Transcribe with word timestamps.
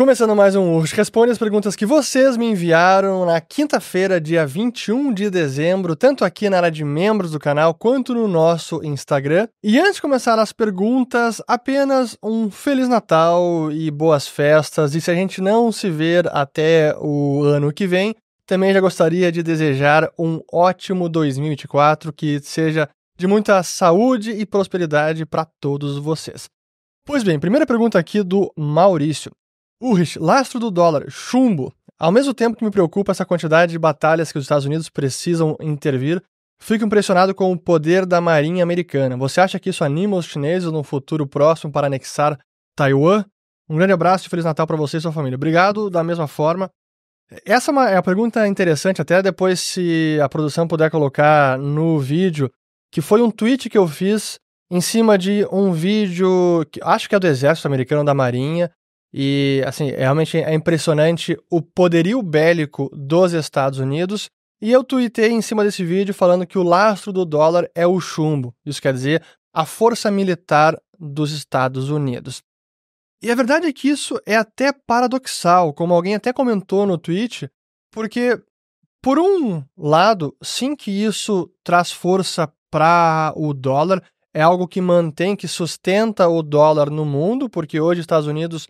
Começando 0.00 0.34
mais 0.34 0.56
um 0.56 0.76
Urge 0.76 0.96
Responde 0.96 1.30
as 1.30 1.36
perguntas 1.36 1.76
que 1.76 1.84
vocês 1.84 2.34
me 2.38 2.46
enviaram 2.46 3.26
na 3.26 3.38
quinta-feira, 3.38 4.18
dia 4.18 4.46
21 4.46 5.12
de 5.12 5.28
dezembro, 5.28 5.94
tanto 5.94 6.24
aqui 6.24 6.48
na 6.48 6.56
área 6.56 6.70
de 6.70 6.82
membros 6.82 7.32
do 7.32 7.38
canal 7.38 7.74
quanto 7.74 8.14
no 8.14 8.26
nosso 8.26 8.82
Instagram. 8.82 9.46
E 9.62 9.78
antes 9.78 9.96
de 9.96 10.00
começar 10.00 10.38
as 10.38 10.54
perguntas, 10.54 11.42
apenas 11.46 12.16
um 12.22 12.50
Feliz 12.50 12.88
Natal 12.88 13.70
e 13.70 13.90
boas 13.90 14.26
festas. 14.26 14.94
E 14.94 15.02
se 15.02 15.10
a 15.10 15.14
gente 15.14 15.42
não 15.42 15.70
se 15.70 15.90
ver 15.90 16.26
até 16.34 16.96
o 16.98 17.42
ano 17.42 17.70
que 17.70 17.86
vem, 17.86 18.14
também 18.46 18.72
já 18.72 18.80
gostaria 18.80 19.30
de 19.30 19.42
desejar 19.42 20.10
um 20.18 20.40
ótimo 20.50 21.10
2024, 21.10 22.10
que 22.10 22.40
seja 22.40 22.88
de 23.18 23.26
muita 23.26 23.62
saúde 23.62 24.30
e 24.30 24.46
prosperidade 24.46 25.26
para 25.26 25.46
todos 25.60 25.98
vocês. 25.98 26.46
Pois 27.04 27.22
bem, 27.22 27.38
primeira 27.38 27.66
pergunta 27.66 27.98
aqui 27.98 28.22
do 28.22 28.50
Maurício. 28.56 29.30
Urrich, 29.82 30.18
lastro 30.18 30.60
do 30.60 30.70
dólar, 30.70 31.06
chumbo. 31.08 31.72
Ao 31.98 32.12
mesmo 32.12 32.34
tempo 32.34 32.56
que 32.56 32.64
me 32.64 32.70
preocupa 32.70 33.12
essa 33.12 33.24
quantidade 33.24 33.72
de 33.72 33.78
batalhas 33.78 34.30
que 34.30 34.38
os 34.38 34.44
Estados 34.44 34.66
Unidos 34.66 34.88
precisam 34.88 35.56
intervir, 35.60 36.22
fico 36.60 36.84
impressionado 36.84 37.34
com 37.34 37.50
o 37.50 37.58
poder 37.58 38.04
da 38.04 38.20
Marinha 38.20 38.62
Americana. 38.62 39.16
Você 39.16 39.40
acha 39.40 39.58
que 39.58 39.70
isso 39.70 39.82
anima 39.82 40.16
os 40.16 40.26
chineses 40.26 40.70
no 40.70 40.82
futuro 40.82 41.26
próximo 41.26 41.72
para 41.72 41.86
anexar 41.86 42.38
Taiwan? 42.76 43.24
Um 43.68 43.76
grande 43.76 43.92
abraço 43.92 44.26
e 44.26 44.30
Feliz 44.30 44.44
Natal 44.44 44.66
para 44.66 44.76
você 44.76 44.98
e 44.98 45.00
sua 45.00 45.12
família. 45.12 45.36
Obrigado 45.36 45.88
da 45.88 46.04
mesma 46.04 46.26
forma. 46.26 46.70
Essa 47.46 47.70
é 47.70 47.92
é 47.92 47.96
uma 47.96 48.02
pergunta 48.02 48.46
interessante, 48.46 49.00
até 49.00 49.22
depois, 49.22 49.60
se 49.60 50.18
a 50.22 50.28
produção 50.28 50.66
puder 50.66 50.90
colocar 50.90 51.56
no 51.56 51.98
vídeo, 51.98 52.50
que 52.92 53.00
foi 53.00 53.22
um 53.22 53.30
tweet 53.30 53.70
que 53.70 53.78
eu 53.78 53.86
fiz 53.86 54.38
em 54.70 54.80
cima 54.80 55.16
de 55.16 55.46
um 55.50 55.72
vídeo, 55.72 56.66
que 56.72 56.80
acho 56.82 57.08
que 57.08 57.14
é 57.14 57.18
do 57.20 57.26
Exército 57.26 57.68
Americano 57.68 58.04
da 58.04 58.12
Marinha, 58.12 58.70
e, 59.12 59.62
assim, 59.66 59.90
é 59.90 60.00
realmente 60.00 60.38
é 60.38 60.54
impressionante 60.54 61.36
o 61.50 61.60
poderio 61.60 62.22
bélico 62.22 62.88
dos 62.94 63.32
Estados 63.32 63.78
Unidos. 63.78 64.30
E 64.62 64.70
eu 64.70 64.84
tuitei 64.84 65.30
em 65.30 65.42
cima 65.42 65.64
desse 65.64 65.84
vídeo 65.84 66.14
falando 66.14 66.46
que 66.46 66.58
o 66.58 66.62
lastro 66.62 67.12
do 67.12 67.24
dólar 67.24 67.68
é 67.74 67.86
o 67.86 68.00
chumbo. 68.00 68.54
Isso 68.64 68.80
quer 68.80 68.92
dizer 68.92 69.22
a 69.52 69.64
força 69.64 70.10
militar 70.10 70.80
dos 70.98 71.32
Estados 71.32 71.90
Unidos. 71.90 72.42
E 73.22 73.30
a 73.30 73.34
verdade 73.34 73.66
é 73.66 73.72
que 73.72 73.88
isso 73.88 74.20
é 74.24 74.36
até 74.36 74.72
paradoxal, 74.72 75.74
como 75.74 75.92
alguém 75.92 76.14
até 76.14 76.32
comentou 76.32 76.86
no 76.86 76.96
tweet, 76.96 77.50
porque, 77.90 78.40
por 79.02 79.18
um 79.18 79.62
lado, 79.76 80.34
sim 80.42 80.76
que 80.76 80.90
isso 80.90 81.50
traz 81.64 81.90
força 81.90 82.50
para 82.70 83.32
o 83.36 83.52
dólar, 83.52 84.02
é 84.32 84.40
algo 84.40 84.68
que 84.68 84.80
mantém, 84.80 85.34
que 85.34 85.48
sustenta 85.48 86.28
o 86.28 86.42
dólar 86.42 86.88
no 86.88 87.04
mundo, 87.04 87.50
porque 87.50 87.80
hoje 87.80 88.00
os 88.00 88.04
Estados 88.04 88.28
Unidos 88.28 88.68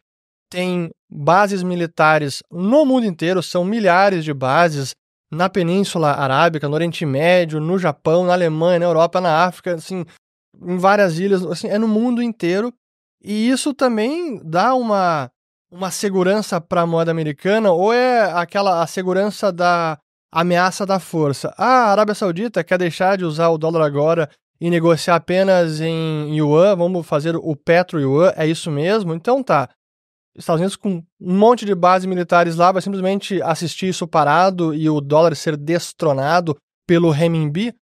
tem 0.50 0.90
bases 1.08 1.62
militares 1.62 2.42
no 2.50 2.84
mundo 2.84 3.06
inteiro, 3.06 3.42
são 3.42 3.64
milhares 3.64 4.24
de 4.24 4.34
bases 4.34 4.94
na 5.30 5.48
Península 5.48 6.12
Arábica, 6.12 6.68
no 6.68 6.74
Oriente 6.74 7.06
Médio, 7.06 7.60
no 7.60 7.78
Japão, 7.78 8.24
na 8.24 8.32
Alemanha, 8.32 8.80
na 8.80 8.86
Europa, 8.86 9.20
na 9.20 9.44
África, 9.44 9.76
assim, 9.76 10.04
em 10.60 10.76
várias 10.76 11.18
ilhas, 11.18 11.44
assim, 11.46 11.68
é 11.68 11.78
no 11.78 11.86
mundo 11.86 12.20
inteiro. 12.20 12.72
E 13.22 13.48
isso 13.48 13.72
também 13.72 14.40
dá 14.44 14.74
uma, 14.74 15.30
uma 15.70 15.90
segurança 15.90 16.60
para 16.60 16.82
a 16.82 16.86
moeda 16.86 17.12
americana, 17.12 17.70
ou 17.70 17.92
é 17.92 18.32
aquela 18.32 18.82
a 18.82 18.86
segurança 18.86 19.52
da 19.52 19.98
ameaça 20.32 20.84
da 20.84 20.98
força. 20.98 21.54
A 21.56 21.90
Arábia 21.90 22.14
Saudita 22.14 22.64
quer 22.64 22.78
deixar 22.78 23.16
de 23.16 23.24
usar 23.24 23.48
o 23.50 23.58
dólar 23.58 23.84
agora 23.84 24.28
e 24.60 24.68
negociar 24.68 25.16
apenas 25.16 25.80
em 25.80 26.36
yuan, 26.36 26.76
vamos 26.76 27.06
fazer 27.06 27.36
o 27.36 27.56
petro 27.56 28.00
yuan, 28.00 28.32
é 28.36 28.46
isso 28.46 28.70
mesmo? 28.70 29.14
Então 29.14 29.42
tá. 29.42 29.68
Estados 30.36 30.60
Unidos 30.60 30.76
com 30.76 31.02
um 31.20 31.38
monte 31.38 31.66
de 31.66 31.74
bases 31.74 32.06
militares 32.06 32.56
lá 32.56 32.72
vai 32.72 32.80
simplesmente 32.80 33.42
assistir 33.42 33.88
isso 33.88 34.06
parado 34.06 34.72
e 34.74 34.88
o 34.88 35.00
dólar 35.00 35.34
ser 35.34 35.56
destronado 35.56 36.56
pelo 36.86 37.10
renminbi, 37.10 37.74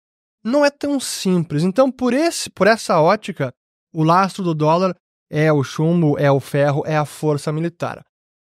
não 0.43 0.65
é 0.65 0.69
tão 0.69 0.99
simples. 0.99 1.63
Então, 1.63 1.91
por 1.91 2.13
esse, 2.13 2.49
por 2.49 2.67
essa 2.67 2.99
ótica, 3.01 3.53
o 3.93 4.03
lastro 4.03 4.43
do 4.43 4.53
dólar 4.53 4.95
é 5.29 5.51
o 5.51 5.63
chumbo, 5.63 6.17
é 6.17 6.31
o 6.31 6.39
ferro, 6.39 6.83
é 6.85 6.95
a 6.95 7.05
força 7.05 7.51
militar. 7.51 8.01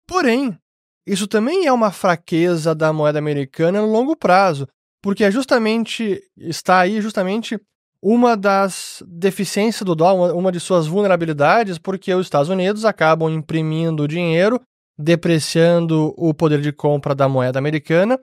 Porém, 0.06 0.56
isso 1.06 1.26
também 1.26 1.66
é 1.66 1.72
uma 1.72 1.90
fraqueza 1.90 2.74
da 2.74 2.92
moeda 2.92 3.18
americana 3.18 3.80
no 3.80 3.90
longo 3.90 4.16
prazo, 4.16 4.66
porque 5.02 5.24
é 5.24 5.30
justamente 5.30 6.20
está 6.36 6.80
aí 6.80 7.00
justamente 7.00 7.58
uma 8.02 8.36
das 8.36 9.02
deficiências 9.06 9.84
do 9.84 9.94
dólar, 9.94 10.34
uma 10.34 10.50
de 10.50 10.58
suas 10.58 10.86
vulnerabilidades, 10.86 11.78
porque 11.78 12.12
os 12.14 12.26
Estados 12.26 12.48
Unidos 12.48 12.84
acabam 12.84 13.30
imprimindo 13.30 14.08
dinheiro, 14.08 14.60
depreciando 14.98 16.14
o 16.16 16.32
poder 16.32 16.60
de 16.60 16.72
compra 16.72 17.14
da 17.14 17.28
moeda 17.28 17.58
americana, 17.58 18.18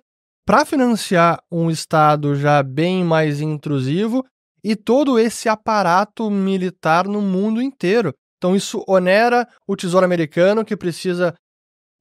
para 0.45 0.65
financiar 0.65 1.39
um 1.51 1.69
Estado 1.69 2.35
já 2.35 2.63
bem 2.63 3.03
mais 3.03 3.41
intrusivo 3.41 4.25
e 4.63 4.75
todo 4.75 5.19
esse 5.19 5.47
aparato 5.47 6.29
militar 6.31 7.07
no 7.07 7.21
mundo 7.21 7.61
inteiro. 7.61 8.13
Então, 8.37 8.55
isso 8.55 8.83
onera 8.87 9.47
o 9.67 9.75
Tesouro 9.75 10.05
Americano, 10.05 10.63
que 10.63 10.77
precisa 10.77 11.33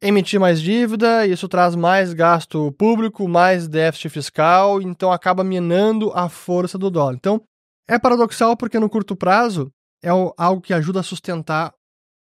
emitir 0.03 0.39
mais 0.39 0.61
dívida, 0.61 1.27
isso 1.27 1.49
traz 1.49 1.75
mais 1.75 2.13
gasto 2.13 2.71
público, 2.73 3.27
mais 3.27 3.67
déficit 3.67 4.11
fiscal, 4.11 4.81
então 4.81 5.11
acaba 5.11 5.43
minando 5.43 6.13
a 6.15 6.29
força 6.29 6.79
do 6.79 6.91
dólar. 6.91 7.15
Então, 7.15 7.43
é 7.89 7.99
paradoxal 7.99 8.57
porque 8.57 8.79
no 8.79 8.89
curto 8.89 9.17
prazo 9.17 9.71
é 10.03 10.09
algo 10.09 10.61
que 10.61 10.75
ajuda 10.75 11.01
a 11.01 11.03
sustentar 11.03 11.73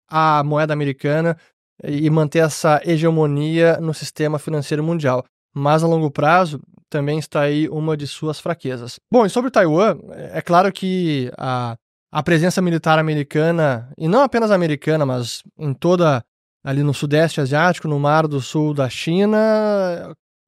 a 0.09 0.43
moeda 0.45 0.73
americana 0.73 1.37
e 1.83 2.09
manter 2.09 2.41
essa 2.41 2.81
hegemonia 2.85 3.79
no 3.81 3.93
sistema 3.93 4.39
financeiro 4.39 4.83
mundial. 4.83 5.25
Mas 5.55 5.83
a 5.83 5.87
longo 5.87 6.11
prazo 6.11 6.61
também 6.89 7.19
está 7.19 7.41
aí 7.41 7.69
uma 7.69 7.97
de 7.97 8.07
suas 8.07 8.39
fraquezas. 8.39 8.97
Bom, 9.11 9.27
e 9.27 9.31
sobre 9.31 9.51
Taiwan, 9.51 9.99
é 10.33 10.41
claro 10.41 10.73
que 10.73 11.31
a, 11.37 11.77
a 12.13 12.23
presença 12.23 12.63
militar 12.63 12.99
americana, 12.99 13.91
e 13.99 14.09
não 14.09 14.23
apenas 14.23 14.51
americana, 14.51 15.05
mas 15.05 15.43
em 15.59 15.75
toda 15.75 16.23
ali 16.65 16.83
no 16.83 16.95
Sudeste 16.95 17.41
Asiático, 17.41 17.89
no 17.89 17.99
Mar 17.99 18.27
do 18.27 18.41
Sul 18.41 18.75
da 18.75 18.89
China, 18.89 19.39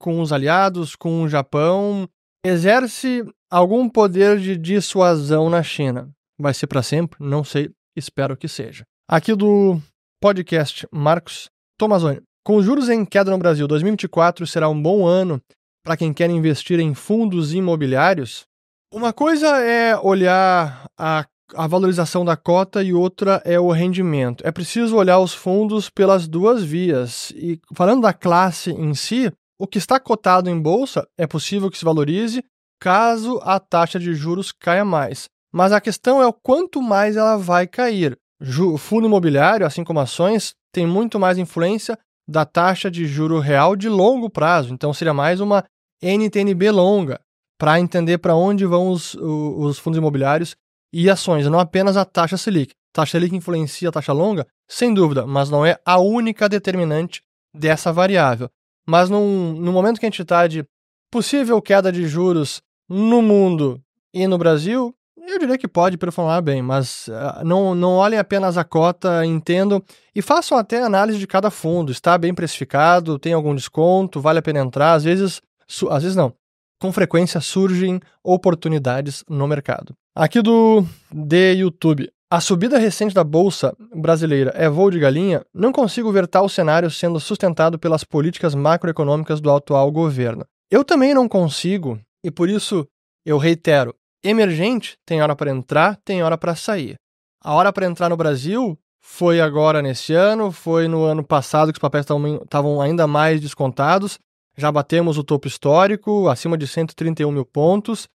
com 0.01 0.21
os 0.21 0.33
aliados, 0.33 0.97
com 0.97 1.23
o 1.23 1.29
Japão, 1.29 2.09
exerce 2.45 3.25
algum 3.50 3.88
poder 3.88 4.38
de 4.38 4.56
dissuasão 4.56 5.48
na 5.48 5.62
China. 5.62 6.10
Vai 6.38 6.54
ser 6.54 6.66
para 6.66 6.82
sempre? 6.82 7.19
Não 7.20 7.42
sei, 7.42 7.70
espero 7.97 8.36
que 8.36 8.48
seja. 8.48 8.84
Aqui 9.09 9.34
do 9.34 9.81
podcast 10.20 10.86
Marcos 10.92 11.48
Tomazoni. 11.78 12.20
Com 12.44 12.62
juros 12.62 12.88
em 12.88 13.04
queda 13.04 13.31
no 13.31 13.38
Brasil, 13.38 13.66
2024 13.66 14.47
será 14.47 14.69
um 14.69 14.81
bom 14.81 15.06
ano 15.06 15.41
para 15.84 15.97
quem 15.97 16.12
quer 16.12 16.31
investir 16.31 16.78
em 16.81 16.94
fundos 16.94 17.53
imobiliários? 17.54 18.44
Uma 18.92 19.12
coisa 19.12 19.59
é 19.59 19.97
olhar 19.98 20.86
a, 20.98 21.26
a 21.54 21.66
valorização 21.66 22.25
da 22.25 22.36
cota 22.36 22.82
e 22.82 22.92
outra 22.92 23.42
é 23.44 23.59
o 23.59 23.70
rendimento. 23.70 24.47
É 24.47 24.53
preciso 24.53 24.97
olhar 24.97 25.19
os 25.19 25.34
fundos 25.34 25.91
pelas 25.91 26.26
duas 26.26 26.62
vias. 26.62 27.30
E 27.36 27.60
falando 27.75 28.03
da 28.03 28.12
classe 28.12 28.70
em 28.70 28.94
si, 28.94 29.30
o 29.59 29.66
que 29.66 29.78
está 29.78 29.98
cotado 29.98 30.48
em 30.48 30.60
bolsa 30.60 31.06
é 31.19 31.26
possível 31.26 31.70
que 31.70 31.76
se 31.76 31.84
valorize 31.84 32.42
caso 32.81 33.41
a 33.43 33.59
taxa 33.59 33.99
de 33.99 34.15
juros 34.15 34.53
caia 34.53 34.84
mais. 34.84 35.28
Mas 35.53 35.72
a 35.72 35.81
questão 35.81 36.22
é 36.22 36.27
o 36.27 36.33
quanto 36.33 36.83
mais 36.83 37.16
ela 37.16 37.37
vai 37.37 37.66
cair. 37.66 38.19
O 38.41 38.78
fundo 38.78 39.06
imobiliário, 39.06 39.66
assim 39.66 39.83
como 39.83 40.00
ações, 40.00 40.55
tem 40.72 40.87
muito 40.87 41.19
mais 41.19 41.39
influência 41.39 41.99
da 42.28 42.44
taxa 42.44 42.91
de 42.91 43.06
juro 43.06 43.39
real 43.39 43.75
de 43.75 43.89
longo 43.89 44.28
prazo. 44.28 44.72
Então 44.72 44.93
seria 44.93 45.15
mais 45.15 45.41
uma 45.41 45.65
NTNB 46.03 46.71
longa 46.71 47.21
para 47.59 47.81
entender 47.81 48.19
para 48.19 48.37
onde 48.37 48.65
vão 48.65 48.91
os, 48.91 49.15
os 49.15 49.78
fundos 49.78 49.99
imobiliários 49.99 50.55
e 50.93 51.10
ações, 51.10 51.47
não 51.47 51.59
apenas 51.59 51.97
a 51.97 52.05
taxa 52.05 52.37
Selic. 52.37 52.72
Taxa 52.93 53.12
Selic 53.12 53.34
influencia 53.34 53.89
a 53.89 53.93
taxa 53.93 54.12
longa? 54.12 54.47
Sem 54.69 54.95
dúvida, 54.95 55.27
mas 55.27 55.50
não 55.50 55.66
é 55.66 55.78
a 55.84 55.99
única 55.99 56.49
determinante 56.49 57.22
dessa 57.55 57.92
variável. 57.92 58.48
Mas 58.86 59.10
num, 59.10 59.53
no 59.54 59.72
momento 59.72 59.98
que 59.98 60.07
a 60.07 60.09
gente 60.09 60.22
está 60.22 60.47
de 60.47 60.65
possível 61.10 61.60
queda 61.60 61.91
de 61.91 62.07
juros 62.07 62.63
no 62.89 63.21
mundo 63.21 63.81
e 64.13 64.27
no 64.27 64.39
Brasil, 64.39 64.95
eu 65.17 65.39
diria 65.39 65.59
que 65.59 65.69
pode 65.69 65.99
performar 65.99 66.41
bem, 66.41 66.63
mas 66.63 67.09
uh, 67.09 67.45
não, 67.45 67.75
não 67.75 67.97
olhem 67.97 68.19
apenas 68.19 68.57
a 68.57 68.65
cota, 68.65 69.25
entendam 69.27 69.83
e 70.15 70.23
façam 70.23 70.57
até 70.57 70.83
análise 70.83 71.19
de 71.19 71.27
cada 71.27 71.51
fundo. 71.51 71.93
Está 71.93 72.17
bem 72.17 72.33
precificado, 72.33 73.19
tem 73.19 73.35
algum 73.35 73.55
desconto, 73.55 74.21
vale 74.21 74.39
a 74.39 74.43
pena 74.43 74.61
entrar. 74.61 74.95
Às 74.95 75.05
vezes, 75.05 75.43
às 75.91 76.03
vezes 76.03 76.17
não. 76.17 76.33
Com 76.81 76.93
frequência 76.93 77.41
surgem 77.41 78.01
oportunidades 78.25 79.25
no 79.29 79.47
mercado. 79.47 79.95
Aqui 80.15 80.41
do 80.41 80.85
de 81.13 81.55
YouTube. 81.55 82.11
A 82.31 82.41
subida 82.41 82.79
recente 82.79 83.15
da 83.15 83.25
bolsa 83.25 83.75
brasileira 83.95 84.53
é 84.55 84.69
voo 84.69 84.91
de 84.91 84.99
galinha? 84.99 85.45
Não 85.53 85.73
consigo 85.73 86.13
ver 86.13 86.27
tal 86.27 86.49
cenário 86.49 86.91
sendo 86.91 87.19
sustentado 87.19 87.79
pelas 87.79 88.05
políticas 88.05 88.55
macroeconômicas 88.55 89.41
do 89.41 89.51
atual 89.51 89.91
governo. 89.91 90.45
Eu 90.71 90.85
também 90.85 91.15
não 91.15 91.27
consigo, 91.27 91.99
e 92.22 92.30
por 92.30 92.48
isso 92.48 92.86
eu 93.24 93.38
reitero: 93.38 93.94
emergente 94.22 94.97
tem 95.06 95.22
hora 95.22 95.36
para 95.36 95.50
entrar, 95.50 95.97
tem 96.04 96.22
hora 96.22 96.38
para 96.38 96.54
sair. 96.54 96.97
A 97.42 97.54
hora 97.54 97.72
para 97.72 97.86
entrar 97.86 98.09
no 98.09 98.16
Brasil 98.16 98.78
foi 99.00 99.41
agora 99.41 99.80
nesse 99.80 100.12
ano, 100.12 100.50
foi 100.50 100.88
no 100.88 101.04
ano 101.04 101.24
passado 101.24 101.72
que 101.72 101.78
os 101.78 101.82
papéis 101.82 102.04
estavam 102.04 102.80
ainda 102.80 103.06
mais 103.06 103.41
descontados. 103.41 104.18
Já 104.56 104.72
batemos 104.72 105.16
o 105.16 105.24
topo 105.24 105.47
histórico, 105.47 106.28
acima 106.28 106.59
de 106.59 106.66
131 106.66 107.30
mil 107.30 107.44
pontos. 107.44 108.09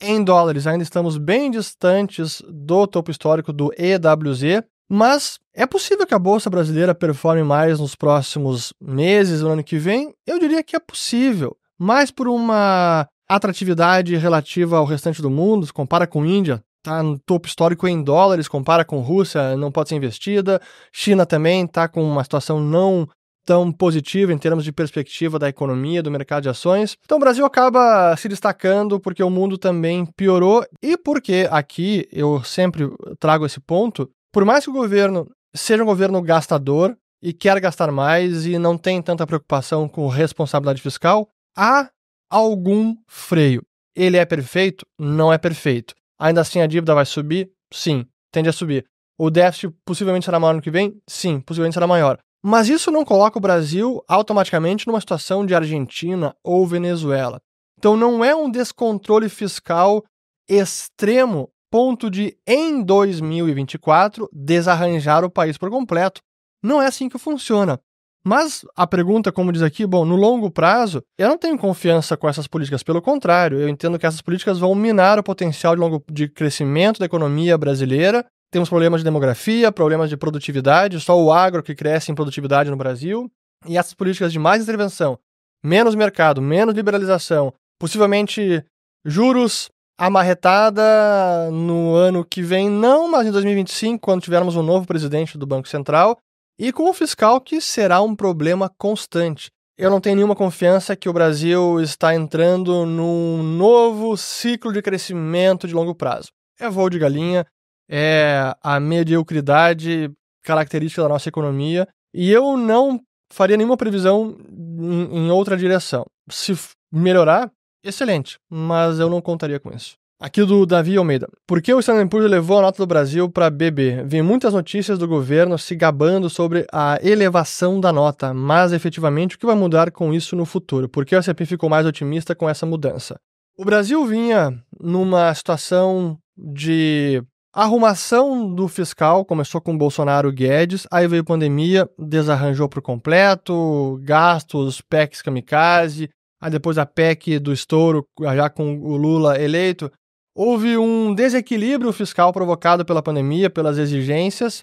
Em 0.00 0.22
dólares, 0.22 0.66
ainda 0.66 0.82
estamos 0.82 1.18
bem 1.18 1.50
distantes 1.50 2.40
do 2.48 2.86
topo 2.86 3.10
histórico 3.10 3.52
do 3.52 3.70
EWZ, 3.76 4.62
mas 4.88 5.38
é 5.52 5.66
possível 5.66 6.06
que 6.06 6.14
a 6.14 6.18
Bolsa 6.18 6.48
Brasileira 6.48 6.94
performe 6.94 7.42
mais 7.42 7.78
nos 7.80 7.94
próximos 7.94 8.72
meses, 8.80 9.42
no 9.42 9.50
ano 9.50 9.64
que 9.64 9.78
vem? 9.78 10.14
Eu 10.26 10.38
diria 10.38 10.62
que 10.62 10.74
é 10.74 10.80
possível, 10.80 11.56
mais 11.78 12.10
por 12.10 12.28
uma 12.28 13.06
atratividade 13.30 14.16
relativa 14.16 14.76
ao 14.76 14.84
restante 14.84 15.22
do 15.22 15.30
mundo, 15.30 15.64
se 15.64 15.72
compara 15.72 16.04
com 16.04 16.26
Índia, 16.26 16.60
está 16.78 17.00
no 17.00 17.16
topo 17.16 17.46
histórico 17.46 17.86
em 17.86 18.02
dólares, 18.02 18.48
compara 18.48 18.84
com 18.84 18.98
Rússia, 18.98 19.56
não 19.56 19.70
pode 19.70 19.88
ser 19.88 19.94
investida. 19.94 20.60
China 20.92 21.24
também 21.24 21.64
está 21.64 21.86
com 21.86 22.02
uma 22.02 22.24
situação 22.24 22.58
não 22.58 23.08
tão 23.46 23.70
positiva 23.70 24.32
em 24.32 24.38
termos 24.38 24.64
de 24.64 24.72
perspectiva 24.72 25.38
da 25.38 25.48
economia, 25.48 26.02
do 26.02 26.10
mercado 26.10 26.42
de 26.42 26.48
ações. 26.48 26.96
Então 27.04 27.18
o 27.18 27.20
Brasil 27.20 27.44
acaba 27.44 28.16
se 28.16 28.28
destacando 28.28 28.98
porque 28.98 29.22
o 29.22 29.30
mundo 29.30 29.56
também 29.56 30.04
piorou 30.16 30.64
e 30.82 30.96
porque 30.96 31.48
aqui 31.50 32.08
eu 32.12 32.42
sempre 32.42 32.90
trago 33.20 33.46
esse 33.46 33.60
ponto, 33.60 34.10
por 34.32 34.44
mais 34.44 34.64
que 34.64 34.70
o 34.70 34.74
governo 34.74 35.28
seja 35.54 35.82
um 35.84 35.86
governo 35.86 36.20
gastador 36.20 36.96
e 37.22 37.32
quer 37.32 37.60
gastar 37.60 37.92
mais 37.92 38.44
e 38.44 38.58
não 38.58 38.76
tem 38.76 39.00
tanta 39.00 39.26
preocupação 39.26 39.88
com 39.88 40.08
responsabilidade 40.08 40.82
fiscal, 40.82 41.28
há 41.56 41.88
algum 42.30 42.96
freio. 43.06 43.62
Ele 43.94 44.16
é 44.16 44.24
perfeito? 44.24 44.86
Não 44.98 45.32
é 45.32 45.36
perfeito. 45.36 45.94
Ainda 46.18 46.40
assim 46.40 46.60
a 46.60 46.66
dívida 46.66 46.94
vai 46.94 47.04
subir? 47.04 47.50
Sim, 47.72 48.06
tende 48.30 48.48
a 48.48 48.52
subir. 48.52 48.86
O 49.18 49.30
déficit 49.30 49.74
possivelmente 49.84 50.24
será 50.24 50.38
maior 50.38 50.54
no 50.54 50.62
que 50.62 50.70
vem? 50.70 50.98
Sim, 51.06 51.40
possivelmente 51.40 51.74
será 51.74 51.86
maior. 51.86 52.18
Mas 52.42 52.68
isso 52.68 52.90
não 52.90 53.04
coloca 53.04 53.36
o 53.36 53.40
Brasil 53.40 54.02
automaticamente 54.08 54.86
numa 54.86 55.00
situação 55.00 55.44
de 55.44 55.54
Argentina 55.54 56.34
ou 56.42 56.66
Venezuela. 56.66 57.40
Então 57.78 57.96
não 57.96 58.24
é 58.24 58.34
um 58.34 58.50
descontrole 58.50 59.28
fiscal 59.28 60.02
extremo, 60.48 61.50
ponto 61.70 62.10
de, 62.10 62.36
em 62.46 62.82
2024, 62.82 64.28
desarranjar 64.32 65.24
o 65.24 65.30
país 65.30 65.58
por 65.58 65.70
completo. 65.70 66.20
Não 66.62 66.80
é 66.80 66.86
assim 66.86 67.08
que 67.08 67.18
funciona. 67.18 67.78
Mas 68.24 68.64
a 68.76 68.86
pergunta, 68.86 69.32
como 69.32 69.52
diz 69.52 69.62
aqui, 69.62 69.86
bom, 69.86 70.04
no 70.04 70.14
longo 70.14 70.50
prazo, 70.50 71.02
eu 71.18 71.28
não 71.28 71.38
tenho 71.38 71.58
confiança 71.58 72.16
com 72.16 72.28
essas 72.28 72.46
políticas. 72.46 72.82
Pelo 72.82 73.00
contrário, 73.00 73.58
eu 73.58 73.68
entendo 73.68 73.98
que 73.98 74.06
essas 74.06 74.20
políticas 74.20 74.58
vão 74.58 74.74
minar 74.74 75.18
o 75.18 75.22
potencial 75.22 75.74
de, 75.74 75.80
longo, 75.80 76.02
de 76.10 76.28
crescimento 76.28 76.98
da 76.98 77.06
economia 77.06 77.56
brasileira. 77.56 78.26
Temos 78.52 78.68
problemas 78.68 79.00
de 79.00 79.04
demografia, 79.04 79.72
problemas 79.72 80.10
de 80.10 80.16
produtividade, 80.16 81.00
só 81.00 81.18
o 81.18 81.32
agro 81.32 81.62
que 81.62 81.74
cresce 81.74 82.12
em 82.12 82.14
produtividade 82.14 82.70
no 82.70 82.76
Brasil. 82.76 83.30
E 83.66 83.78
essas 83.78 83.94
políticas 83.94 84.32
de 84.32 84.38
mais 84.38 84.62
intervenção, 84.62 85.18
menos 85.64 85.94
mercado, 85.94 86.42
menos 86.42 86.74
liberalização, 86.74 87.52
possivelmente 87.78 88.64
juros 89.04 89.70
amarretada 89.98 91.50
no 91.52 91.94
ano 91.94 92.24
que 92.24 92.42
vem, 92.42 92.70
não, 92.70 93.10
mas 93.10 93.26
em 93.26 93.30
2025, 93.30 94.00
quando 94.00 94.22
tivermos 94.22 94.56
um 94.56 94.62
novo 94.62 94.86
presidente 94.86 95.36
do 95.36 95.46
Banco 95.46 95.68
Central, 95.68 96.18
e 96.60 96.74
com 96.74 96.90
o 96.90 96.92
fiscal 96.92 97.40
que 97.40 97.58
será 97.58 98.02
um 98.02 98.14
problema 98.14 98.70
constante. 98.76 99.50
Eu 99.78 99.90
não 99.90 99.98
tenho 99.98 100.16
nenhuma 100.16 100.36
confiança 100.36 100.94
que 100.94 101.08
o 101.08 101.12
Brasil 101.12 101.80
está 101.80 102.14
entrando 102.14 102.84
num 102.84 103.42
novo 103.42 104.14
ciclo 104.14 104.70
de 104.70 104.82
crescimento 104.82 105.66
de 105.66 105.72
longo 105.72 105.94
prazo. 105.94 106.28
É 106.60 106.68
voo 106.68 106.90
de 106.90 106.98
galinha, 106.98 107.46
é 107.88 108.54
a 108.62 108.78
mediocridade 108.78 110.12
característica 110.44 111.00
da 111.00 111.08
nossa 111.08 111.30
economia, 111.30 111.88
e 112.12 112.30
eu 112.30 112.58
não 112.58 113.00
faria 113.32 113.56
nenhuma 113.56 113.78
previsão 113.78 114.36
em, 114.50 115.16
em 115.16 115.30
outra 115.30 115.56
direção. 115.56 116.04
Se 116.30 116.52
melhorar, 116.92 117.50
excelente, 117.82 118.38
mas 118.50 118.98
eu 118.98 119.08
não 119.08 119.22
contaria 119.22 119.58
com 119.58 119.70
isso. 119.70 119.94
Aqui 120.22 120.44
do 120.44 120.66
Davi 120.66 120.98
Almeida. 120.98 121.26
Por 121.46 121.62
que 121.62 121.72
o 121.72 121.80
Standard 121.80 122.10
Poor's 122.10 122.30
levou 122.30 122.58
a 122.58 122.62
nota 122.62 122.76
do 122.76 122.86
Brasil 122.86 123.26
para 123.30 123.48
BB? 123.48 124.02
Vi 124.04 124.20
muitas 124.20 124.52
notícias 124.52 124.98
do 124.98 125.08
governo 125.08 125.56
se 125.56 125.74
gabando 125.74 126.28
sobre 126.28 126.66
a 126.70 126.98
elevação 127.02 127.80
da 127.80 127.90
nota, 127.90 128.34
mas 128.34 128.74
efetivamente 128.74 129.36
o 129.36 129.38
que 129.38 129.46
vai 129.46 129.54
mudar 129.54 129.90
com 129.90 130.12
isso 130.12 130.36
no 130.36 130.44
futuro? 130.44 130.90
Por 130.90 131.06
que 131.06 131.16
o 131.16 131.18
S&P 131.18 131.46
ficou 131.46 131.70
mais 131.70 131.86
otimista 131.86 132.34
com 132.34 132.46
essa 132.46 132.66
mudança? 132.66 133.16
O 133.56 133.64
Brasil 133.64 134.04
vinha 134.04 134.62
numa 134.78 135.32
situação 135.32 136.18
de 136.36 137.22
arrumação 137.50 138.54
do 138.54 138.68
fiscal, 138.68 139.24
começou 139.24 139.58
com 139.58 139.78
Bolsonaro 139.78 140.30
Guedes, 140.30 140.86
aí 140.92 141.08
veio 141.08 141.24
pandemia, 141.24 141.88
desarranjou 141.98 142.68
por 142.68 142.82
completo, 142.82 143.98
gastos, 144.02 144.82
PECs 144.82 145.22
kamikaze, 145.22 146.10
aí 146.42 146.50
depois 146.50 146.76
a 146.76 146.84
PEC 146.84 147.38
do 147.38 147.54
estouro, 147.54 148.06
já 148.20 148.50
com 148.50 148.78
o 148.80 148.98
Lula 148.98 149.40
eleito, 149.40 149.90
Houve 150.34 150.78
um 150.78 151.14
desequilíbrio 151.14 151.92
fiscal 151.92 152.32
provocado 152.32 152.84
pela 152.84 153.02
pandemia, 153.02 153.50
pelas 153.50 153.78
exigências, 153.78 154.62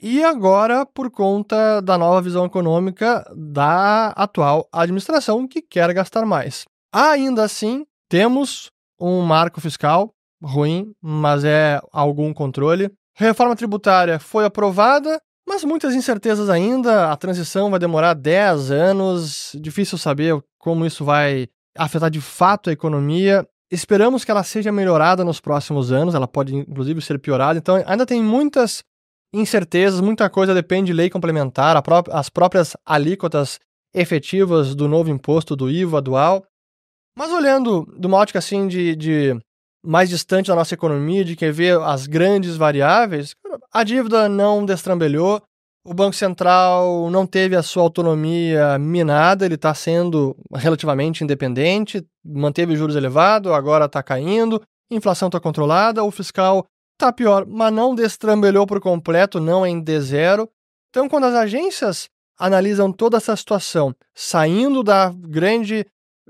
e 0.00 0.22
agora 0.24 0.84
por 0.84 1.10
conta 1.10 1.80
da 1.80 1.96
nova 1.96 2.20
visão 2.20 2.44
econômica 2.44 3.24
da 3.36 4.08
atual 4.08 4.68
administração 4.72 5.46
que 5.46 5.62
quer 5.62 5.92
gastar 5.92 6.26
mais. 6.26 6.64
Ainda 6.92 7.44
assim, 7.44 7.86
temos 8.08 8.70
um 9.00 9.22
marco 9.22 9.60
fiscal 9.60 10.12
ruim, 10.42 10.92
mas 11.00 11.44
é 11.44 11.80
algum 11.92 12.32
controle. 12.32 12.90
Reforma 13.16 13.56
tributária 13.56 14.18
foi 14.18 14.44
aprovada, 14.44 15.20
mas 15.48 15.64
muitas 15.64 15.94
incertezas 15.94 16.50
ainda. 16.50 17.10
A 17.10 17.16
transição 17.16 17.70
vai 17.70 17.78
demorar 17.78 18.14
10 18.14 18.70
anos, 18.70 19.52
difícil 19.60 19.96
saber 19.96 20.36
como 20.58 20.84
isso 20.84 21.04
vai 21.04 21.48
afetar 21.76 22.10
de 22.10 22.20
fato 22.20 22.70
a 22.70 22.72
economia. 22.72 23.46
Esperamos 23.74 24.24
que 24.24 24.30
ela 24.30 24.44
seja 24.44 24.70
melhorada 24.70 25.24
nos 25.24 25.40
próximos 25.40 25.90
anos, 25.90 26.14
ela 26.14 26.28
pode 26.28 26.54
inclusive 26.54 27.02
ser 27.02 27.18
piorada, 27.18 27.58
então 27.58 27.82
ainda 27.84 28.06
tem 28.06 28.22
muitas 28.22 28.84
incertezas, 29.34 30.00
muita 30.00 30.30
coisa 30.30 30.54
depende 30.54 30.86
de 30.86 30.92
lei 30.92 31.10
complementar, 31.10 31.82
pró 31.82 32.04
as 32.12 32.30
próprias 32.30 32.76
alíquotas 32.86 33.58
efetivas 33.92 34.76
do 34.76 34.86
novo 34.86 35.10
imposto 35.10 35.56
do 35.56 35.68
IVA 35.68 36.00
dual. 36.00 36.44
Mas 37.18 37.32
olhando 37.32 37.92
de 37.98 38.06
uma 38.06 38.18
ótica 38.18 38.38
assim 38.38 38.68
de, 38.68 38.94
de 38.94 39.36
mais 39.84 40.08
distante 40.08 40.46
da 40.48 40.54
nossa 40.54 40.74
economia, 40.74 41.24
de 41.24 41.34
quem 41.34 41.50
vê 41.50 41.72
as 41.72 42.06
grandes 42.06 42.56
variáveis, 42.56 43.34
a 43.72 43.82
dívida 43.82 44.28
não 44.28 44.64
destrambelhou, 44.64 45.42
o 45.84 45.92
Banco 45.92 46.14
Central 46.14 47.10
não 47.10 47.26
teve 47.26 47.56
a 47.56 47.62
sua 47.62 47.82
autonomia 47.82 48.78
minada, 48.78 49.44
ele 49.44 49.56
está 49.56 49.74
sendo 49.74 50.36
relativamente 50.54 51.24
independente, 51.24 52.04
manteve 52.24 52.76
juros 52.76 52.96
elevados, 52.96 53.52
agora 53.52 53.84
está 53.84 54.02
caindo, 54.02 54.62
inflação 54.90 55.28
está 55.28 55.38
controlada, 55.38 56.02
o 56.02 56.10
fiscal 56.10 56.66
está 56.94 57.12
pior, 57.12 57.46
mas 57.46 57.72
não 57.72 57.94
destrambelhou 57.94 58.66
por 58.66 58.80
completo, 58.80 59.40
não 59.40 59.66
em 59.66 59.82
D0. 59.82 60.48
Então, 60.90 61.08
quando 61.08 61.24
as 61.24 61.34
agências 61.34 62.08
analisam 62.38 62.92
toda 62.92 63.16
essa 63.16 63.34
situação, 63.36 63.94
saindo 64.14 64.82
da 64.82 65.12
grande 65.12 65.86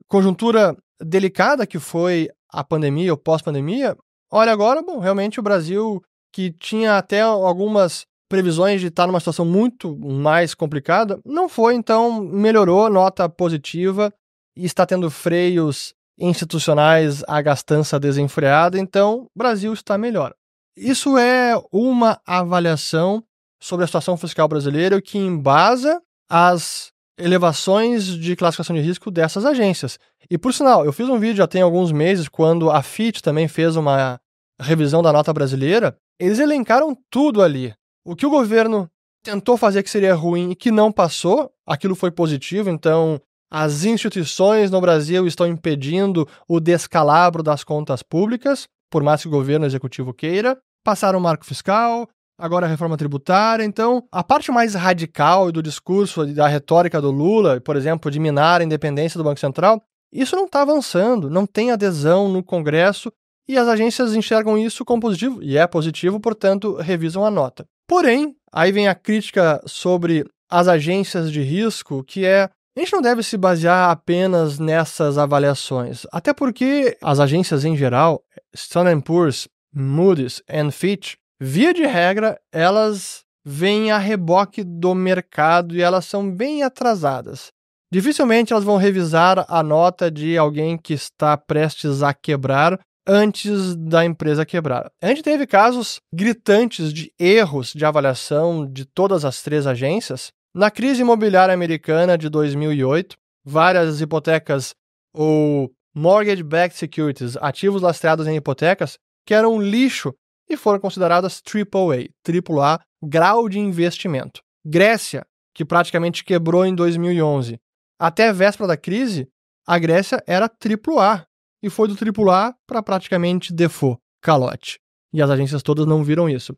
conjuntura 0.09 0.77
delicada 1.01 1.67
que 1.67 1.79
foi 1.79 2.29
a 2.51 2.65
pandemia 2.65 3.13
ou 3.13 3.19
pós-pandemia, 3.19 3.97
olha 4.31 4.53
agora, 4.53 4.83
bom, 4.83 4.99
realmente 4.99 5.41
o 5.41 5.43
Brasil, 5.43 6.03
que 6.33 6.51
tinha 6.51 6.99
até 6.99 7.21
algumas 7.21 8.07
previsões 8.29 8.81
de 8.81 8.89
estar 8.89 9.07
numa 9.07 9.21
situação 9.21 9.45
muito 9.45 9.97
mais 9.97 10.55
complicada, 10.55 11.21
não 11.25 11.49
foi, 11.49 11.75
então 11.75 12.21
melhorou, 12.23 12.89
nota 12.91 13.29
positiva, 13.29 14.13
e 14.57 14.65
está 14.65 14.87
tendo 14.87 15.11
freios 15.11 15.95
institucionais 16.19 17.23
à 17.27 17.43
gastança 17.43 17.99
desenfreada, 17.99 18.79
então 18.79 19.29
o 19.35 19.39
Brasil 19.39 19.73
está 19.73 19.99
melhor. 19.99 20.35
Isso 20.77 21.17
é 21.19 21.55
uma 21.73 22.21
avaliação 22.27 23.23
sobre 23.61 23.85
a 23.85 23.87
situação 23.87 24.17
fiscal 24.17 24.47
brasileira 24.47 25.01
que 25.01 25.19
embasa 25.19 26.01
as 26.29 26.93
elevações 27.19 28.07
de 28.07 28.35
classificação 28.35 28.75
de 28.75 28.83
risco 28.83 29.11
dessas 29.11 29.45
agências. 29.45 29.99
E 30.31 30.37
por 30.37 30.53
sinal, 30.53 30.85
eu 30.85 30.93
fiz 30.93 31.09
um 31.09 31.19
vídeo 31.19 31.37
já 31.37 31.47
tem 31.47 31.63
alguns 31.63 31.93
meses 31.93 32.29
quando 32.29 32.71
a 32.71 32.83
FIT 32.83 33.23
também 33.23 33.47
fez 33.47 33.77
uma 33.77 34.21
revisão 34.61 35.03
da 35.03 35.13
nota 35.13 35.33
brasileira, 35.33 35.97
eles 36.19 36.39
elencaram 36.39 36.97
tudo 37.11 37.43
ali. 37.43 37.75
O 38.05 38.15
que 38.15 38.27
o 38.27 38.31
governo 38.31 38.89
tentou 39.23 39.57
fazer 39.57 39.83
que 39.83 39.91
seria 39.91 40.15
ruim 40.15 40.51
e 40.51 40.57
que 40.57 40.71
não 40.71 40.93
passou, 40.93 41.51
aquilo 41.67 41.95
foi 41.95 42.11
positivo, 42.11 42.69
então 42.69 43.21
as 43.57 43.85
instituições 43.85 44.69
no 44.69 44.81
Brasil 44.81 45.29
estão 45.29 45.47
impedindo 45.47 46.29
o 46.49 46.59
descalabro 46.59 47.41
das 47.41 47.63
contas 47.63 48.03
públicas, 48.03 48.67
por 48.91 49.05
mais 49.05 49.23
que 49.23 49.29
o 49.29 49.31
governo 49.31 49.65
executivo 49.65 50.13
queira. 50.13 50.59
Passaram 50.85 51.21
o 51.21 51.23
marco 51.23 51.47
fiscal, 51.47 52.09
agora 52.37 52.67
a 52.67 52.69
reforma 52.69 52.97
tributária. 52.97 53.63
Então, 53.63 54.03
a 54.11 54.25
parte 54.25 54.51
mais 54.51 54.75
radical 54.75 55.53
do 55.53 55.63
discurso, 55.63 56.27
da 56.35 56.49
retórica 56.49 57.01
do 57.01 57.13
Lula, 57.13 57.61
por 57.61 57.77
exemplo, 57.77 58.11
de 58.11 58.19
minar 58.19 58.61
a 58.61 58.65
independência 58.65 59.19
do 59.19 59.23
Banco 59.23 59.39
Central, 59.39 59.81
isso 60.13 60.35
não 60.35 60.47
está 60.47 60.63
avançando, 60.63 61.31
não 61.31 61.47
tem 61.47 61.71
adesão 61.71 62.29
no 62.29 62.43
Congresso 62.43 63.13
e 63.49 63.57
as 63.57 63.69
agências 63.69 64.17
enxergam 64.17 64.59
isso 64.59 64.85
como 64.85 65.03
positivo, 65.03 65.41
e 65.41 65.57
é 65.57 65.65
positivo, 65.65 66.19
portanto, 66.19 66.75
revisam 66.75 67.25
a 67.25 67.31
nota. 67.31 67.65
Porém, 67.87 68.35
aí 68.53 68.73
vem 68.73 68.89
a 68.89 68.97
crítica 68.97 69.63
sobre 69.65 70.25
as 70.51 70.67
agências 70.67 71.31
de 71.31 71.41
risco, 71.41 72.03
que 72.03 72.25
é 72.25 72.51
a 72.77 72.81
gente 72.81 72.93
não 72.93 73.03
deve 73.03 73.23
se 73.23 73.37
basear 73.37 73.91
apenas 73.91 74.59
nessas 74.59 75.17
avaliações, 75.17 76.05
até 76.13 76.33
porque 76.33 76.97
as 77.01 77.21
agências 77.21 77.65
em 77.65 77.77
geral, 77.77 78.23
Standard 78.53 79.03
Poor's, 79.03 79.49
Moody's 79.73 80.43
e 80.49 80.71
Fitch, 80.71 81.15
via 81.41 81.73
de 81.73 81.87
regra, 81.87 82.41
elas 82.53 83.25
vêm 83.45 83.91
a 83.91 83.99
reboque 83.99 84.65
do 84.65 84.95
mercado 84.95 85.77
e 85.77 85.83
elas 85.83 86.07
são 86.07 86.29
bem 86.31 86.63
atrasadas. 86.63 87.53
Dificilmente 87.93 88.53
elas 88.53 88.65
vão 88.65 88.77
revisar 88.77 89.45
a 89.49 89.63
nota 89.63 90.11
de 90.11 90.37
alguém 90.37 90.77
que 90.77 90.95
está 90.95 91.37
prestes 91.37 92.03
a 92.03 92.13
quebrar 92.13 92.81
antes 93.07 93.77
da 93.77 94.05
empresa 94.05 94.47
quebrar. 94.47 94.91
A 95.01 95.09
gente 95.09 95.23
teve 95.23 95.47
casos 95.47 96.01
gritantes 96.13 96.93
de 96.93 97.13
erros 97.19 97.73
de 97.73 97.85
avaliação 97.85 98.67
de 98.67 98.85
todas 98.85 99.25
as 99.25 99.43
três 99.43 99.67
agências. 99.67 100.33
Na 100.57 100.71
crise 100.71 101.03
imobiliária 101.03 101.53
americana 101.53 102.17
de 102.17 102.29
2008, 102.29 103.17
várias 103.45 104.01
hipotecas 104.01 104.73
ou 105.13 105.69
mortgage-backed 105.93 106.79
securities, 106.79 107.37
ativos 107.39 107.83
lastreados 107.83 108.29
em 108.29 108.37
hipotecas, 108.37 108.97
que 109.27 109.35
eram 109.35 109.61
lixo 109.61 110.15
e 110.49 110.57
foram 110.57 110.79
consideradas 110.79 111.43
AAA, 111.43 112.09
AAA, 112.25 112.79
grau 113.03 113.49
de 113.49 113.59
investimento. 113.59 114.43
Grécia, 114.65 115.27
que 115.53 115.65
praticamente 115.65 116.23
quebrou 116.23 116.65
em 116.65 116.73
2011, 116.73 117.59
até 117.99 118.29
a 118.29 118.33
véspera 118.33 118.69
da 118.69 118.77
crise, 118.77 119.29
a 119.67 119.77
Grécia 119.77 120.23
era 120.25 120.47
AAA 120.47 121.27
e 121.65 121.69
foi 121.69 121.89
do 121.89 121.97
AAA 121.97 122.55
para 122.65 122.81
praticamente 122.81 123.53
default, 123.53 124.01
calote. 124.23 124.79
E 125.13 125.21
as 125.21 125.31
agências 125.31 125.65
todas 125.65 125.85
não 125.85 126.05
viram 126.05 126.29
isso. 126.29 126.57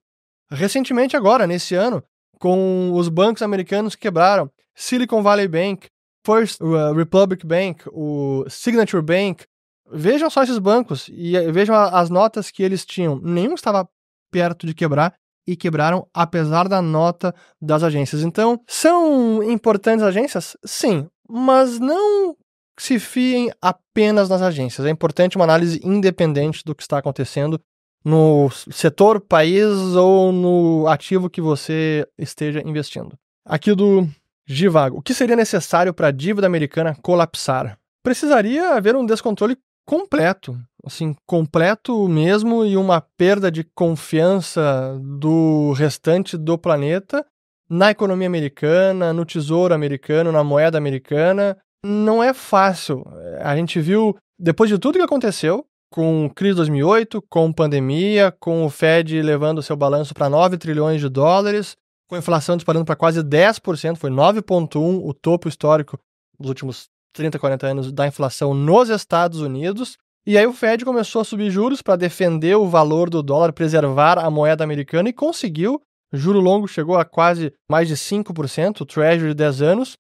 Recentemente, 0.51 1.17
agora, 1.17 1.47
nesse 1.47 1.75
ano, 1.75 2.05
com 2.39 2.93
os 2.95 3.09
bancos 3.09 3.43
americanos 3.43 3.95
que 3.95 4.03
quebraram, 4.03 4.51
Silicon 4.75 5.23
Valley 5.23 5.49
Bank, 5.49 5.89
First 6.25 6.61
uh, 6.61 6.93
Republic 6.93 7.47
Bank, 7.47 7.83
o 7.93 8.45
Signature 8.49 9.03
Bank, 9.03 9.45
vejam 9.91 10.29
só 10.29 10.43
esses 10.43 10.59
bancos 10.59 11.09
e 11.09 11.37
eh, 11.37 11.53
vejam 11.53 11.75
as 11.77 12.11
notas 12.11 12.51
que 12.51 12.63
eles 12.63 12.85
tinham. 12.85 13.21
Nenhum 13.21 13.55
estava 13.55 13.89
perto 14.33 14.67
de 14.67 14.75
quebrar 14.75 15.15
e 15.47 15.55
quebraram 15.55 16.09
apesar 16.13 16.69
da 16.69 16.83
nota 16.83 17.33
das 17.63 17.85
agências. 17.85 18.23
Então, 18.23 18.61
são 18.67 19.43
importantes 19.45 20.03
agências? 20.03 20.57
Sim 20.65 21.09
mas 21.29 21.79
não 21.79 22.37
se 22.79 22.99
fiem 22.99 23.51
apenas 23.61 24.29
nas 24.29 24.43
agências. 24.43 24.87
É 24.87 24.91
importante 24.91 25.37
uma 25.37 25.45
análise 25.45 25.81
independente 25.83 26.63
do 26.65 26.75
que 26.75 26.83
está 26.83 26.99
acontecendo 26.99 27.61
no 28.07 28.49
setor, 28.71 29.21
país 29.21 29.67
ou 29.97 30.31
no 30.31 30.87
ativo 30.87 31.29
que 31.29 31.41
você 31.41 32.07
esteja 32.17 32.63
investindo. 32.65 33.19
Aqui 33.45 33.75
do 33.75 34.09
Givago. 34.47 34.99
O 34.99 35.03
que 35.03 35.13
seria 35.13 35.35
necessário 35.35 35.93
para 35.93 36.07
a 36.07 36.13
dívida 36.13 36.47
americana 36.47 36.97
colapsar? 37.03 37.77
Precisaria 38.05 38.75
haver 38.75 38.95
um 38.95 39.05
descontrole 39.05 39.59
completo, 39.85 40.57
assim, 40.85 41.17
completo 41.27 42.09
mesmo 42.09 42.65
e 42.65 42.77
uma 42.77 43.01
perda 43.01 43.51
de 43.51 43.65
confiança 43.65 44.97
do 45.03 45.73
restante 45.73 46.37
do 46.37 46.57
planeta 46.57 47.27
na 47.69 47.91
economia 47.91 48.29
americana, 48.29 49.13
no 49.13 49.25
tesouro 49.25 49.75
americano, 49.75 50.31
na 50.31 50.45
moeda 50.45 50.79
americana. 50.79 51.57
Não 51.85 52.23
é 52.23 52.33
fácil. 52.33 53.05
A 53.41 53.57
gente 53.57 53.81
viu, 53.81 54.17
depois 54.39 54.71
de 54.71 54.79
tudo 54.79 54.99
que 54.99 55.05
aconteceu, 55.05 55.67
com 55.91 56.31
crise 56.35 56.57
2008, 56.57 57.23
com 57.29 57.53
pandemia, 57.53 58.33
com 58.39 58.65
o 58.65 58.71
Fed 58.71 59.21
levando 59.23 59.63
seu 59.63 59.77
balanço 59.77 60.15
para 60.15 60.29
9 60.29 60.59
trilhões 60.59 61.01
de 61.01 61.09
dólares, 61.09 61.77
com 62.09 62.15
a 62.15 62.19
inflação 62.19 62.57
disparando 62.57 62.85
para 62.85 62.97
quase 62.97 63.23
10%, 63.23 63.97
foi 63.97 64.11
9,1% 64.11 65.01
o 65.05 65.15
topo 65.15 65.49
histórico 65.49 65.99
dos 66.39 66.49
últimos 66.49 66.89
30, 67.15 67.39
40 67.39 67.67
anos 67.67 67.93
da 67.93 68.07
inflação 68.07 68.53
nos 68.53 68.89
Estados 68.89 69.41
Unidos. 69.41 69.97
E 70.27 70.37
aí 70.37 70.47
o 70.47 70.53
Fed 70.53 70.85
começou 70.85 71.23
a 71.23 71.25
subir 71.25 71.51
juros 71.51 71.81
para 71.81 71.97
defender 71.97 72.57
o 72.57 72.67
valor 72.67 73.09
do 73.09 73.23
dólar, 73.23 73.53
preservar 73.53 74.19
a 74.19 74.31
moeda 74.31 74.65
americana 74.65 75.09
e 75.09 75.13
conseguiu 75.13 75.81
Juro 76.13 76.41
longo 76.41 76.69
chegou 76.69 76.97
a 76.97 77.05
quase 77.05 77.53
mais 77.69 77.89
de 77.89 77.95
5%, 77.97 78.81
o 78.81 78.87
Treasury 78.87 79.31
de 79.31 79.35
10 79.35 79.63
anos. 79.63 79.97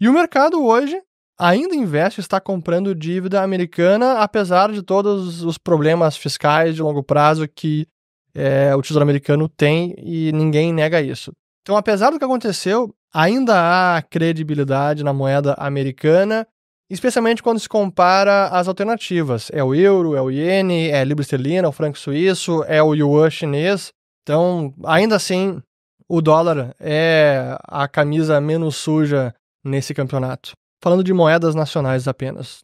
E 0.00 0.08
o 0.08 0.12
mercado 0.12 0.62
hoje 0.62 1.00
ainda 1.38 1.74
investe, 1.74 2.20
está 2.20 2.40
comprando 2.40 2.94
dívida 2.94 3.42
americana, 3.42 4.20
apesar 4.20 4.72
de 4.72 4.82
todos 4.82 5.42
os 5.42 5.58
problemas 5.58 6.16
fiscais 6.16 6.74
de 6.74 6.82
longo 6.82 7.02
prazo 7.02 7.46
que 7.48 7.86
é, 8.34 8.74
o 8.74 8.82
Tesouro 8.82 9.02
Americano 9.02 9.48
tem 9.48 9.94
e 9.98 10.30
ninguém 10.32 10.72
nega 10.72 11.00
isso. 11.00 11.32
Então, 11.62 11.76
apesar 11.76 12.10
do 12.10 12.18
que 12.18 12.24
aconteceu, 12.24 12.94
ainda 13.12 13.96
há 13.96 14.02
credibilidade 14.02 15.02
na 15.02 15.12
moeda 15.12 15.54
americana, 15.58 16.46
especialmente 16.88 17.42
quando 17.42 17.58
se 17.58 17.68
compara 17.68 18.48
as 18.48 18.68
alternativas. 18.68 19.50
É 19.52 19.64
o 19.64 19.74
euro, 19.74 20.14
é 20.14 20.20
o 20.20 20.30
iene, 20.30 20.88
é 20.88 21.00
a 21.00 21.04
libra 21.04 21.22
esterlina, 21.22 21.66
é 21.66 21.68
o 21.68 21.72
franco 21.72 21.98
suíço, 21.98 22.62
é 22.64 22.82
o 22.82 22.94
yuan 22.94 23.30
chinês. 23.30 23.92
Então, 24.22 24.74
ainda 24.84 25.16
assim, 25.16 25.60
o 26.08 26.20
dólar 26.20 26.74
é 26.78 27.56
a 27.64 27.88
camisa 27.88 28.40
menos 28.40 28.76
suja 28.76 29.34
nesse 29.64 29.94
campeonato. 29.94 30.52
Falando 30.82 31.02
de 31.02 31.12
moedas 31.12 31.54
nacionais 31.54 32.06
apenas. 32.06 32.60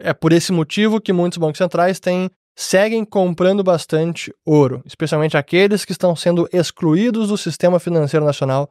É 0.00 0.12
por 0.12 0.32
esse 0.32 0.52
motivo 0.52 1.00
que 1.00 1.12
muitos 1.12 1.38
bancos 1.38 1.58
centrais 1.58 2.00
têm, 2.00 2.30
seguem 2.56 3.04
comprando 3.04 3.62
bastante 3.62 4.32
ouro, 4.44 4.82
especialmente 4.84 5.36
aqueles 5.36 5.84
que 5.84 5.92
estão 5.92 6.16
sendo 6.16 6.48
excluídos 6.52 7.28
do 7.28 7.36
sistema 7.36 7.78
financeiro 7.78 8.26
nacional 8.26 8.70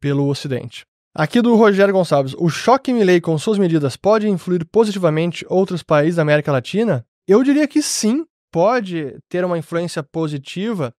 pelo 0.00 0.28
Ocidente. 0.28 0.86
Aqui 1.14 1.42
do 1.42 1.56
Rogério 1.56 1.92
Gonçalves, 1.92 2.34
o 2.38 2.48
choque 2.48 2.92
Milley 2.92 3.20
com 3.20 3.36
suas 3.36 3.58
medidas 3.58 3.96
pode 3.96 4.28
influir 4.28 4.64
positivamente 4.64 5.44
outros 5.48 5.82
países 5.82 6.16
da 6.16 6.22
América 6.22 6.52
Latina? 6.52 7.04
Eu 7.26 7.42
diria 7.42 7.66
que 7.66 7.82
sim, 7.82 8.24
pode 8.52 9.18
ter 9.28 9.44
uma 9.44 9.58
influência 9.58 10.02
positiva, 10.02 10.94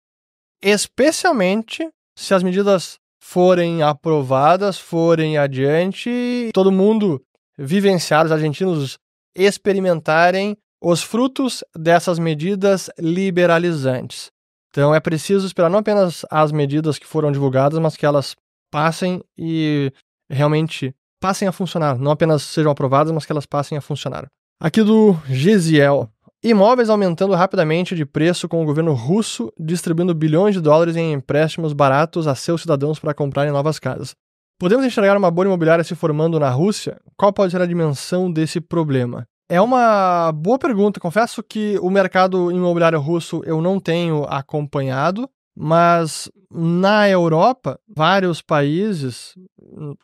especialmente 0.61 1.89
se 2.17 2.33
as 2.33 2.43
medidas 2.43 2.99
forem 3.29 3.83
aprovadas, 3.83 4.79
forem 4.79 5.37
adiante, 5.37 6.49
todo 6.51 6.71
mundo 6.71 7.21
vivenciar, 7.55 8.25
os 8.25 8.31
argentinos 8.31 8.97
experimentarem 9.35 10.57
os 10.81 11.03
frutos 11.03 11.63
dessas 11.77 12.17
medidas 12.17 12.89
liberalizantes. 12.97 14.31
Então 14.71 14.95
é 14.95 14.99
preciso 14.99 15.45
esperar 15.45 15.69
não 15.69 15.77
apenas 15.77 16.25
as 16.31 16.51
medidas 16.51 16.97
que 16.97 17.05
foram 17.05 17.31
divulgadas, 17.31 17.77
mas 17.77 17.95
que 17.95 18.03
elas 18.03 18.35
passem 18.71 19.21
e 19.37 19.93
realmente 20.27 20.91
passem 21.21 21.47
a 21.47 21.51
funcionar. 21.51 21.99
Não 21.99 22.09
apenas 22.09 22.41
sejam 22.41 22.71
aprovadas, 22.71 23.11
mas 23.11 23.27
que 23.27 23.31
elas 23.31 23.45
passem 23.45 23.77
a 23.77 23.81
funcionar. 23.81 24.25
Aqui 24.59 24.81
do 24.81 25.15
Gesiel. 25.27 26.09
Imóveis 26.41 26.89
aumentando 26.89 27.33
rapidamente 27.33 27.93
de 27.93 28.05
preço 28.05 28.47
com 28.47 28.63
o 28.63 28.65
governo 28.65 28.93
russo 28.93 29.51
distribuindo 29.59 30.15
bilhões 30.15 30.55
de 30.55 30.61
dólares 30.61 30.95
em 30.95 31.11
empréstimos 31.11 31.73
baratos 31.73 32.27
a 32.27 32.35
seus 32.35 32.61
cidadãos 32.61 32.97
para 32.97 33.13
comprarem 33.13 33.51
novas 33.51 33.77
casas. 33.77 34.15
Podemos 34.57 34.85
enxergar 34.85 35.17
uma 35.17 35.29
bolha 35.29 35.47
imobiliária 35.47 35.83
se 35.83 35.95
formando 35.95 36.39
na 36.39 36.49
Rússia? 36.49 36.97
Qual 37.17 37.33
pode 37.33 37.51
ser 37.51 37.61
a 37.61 37.65
dimensão 37.65 38.31
desse 38.31 38.61
problema? 38.61 39.25
É 39.49 39.59
uma 39.59 40.31
boa 40.31 40.57
pergunta. 40.57 40.99
Confesso 40.99 41.43
que 41.43 41.77
o 41.79 41.89
mercado 41.89 42.51
imobiliário 42.51 43.01
russo 43.01 43.41
eu 43.45 43.61
não 43.61 43.77
tenho 43.77 44.23
acompanhado, 44.23 45.29
mas 45.57 46.31
na 46.49 47.09
Europa, 47.09 47.77
vários 47.85 48.41
países, 48.41 49.33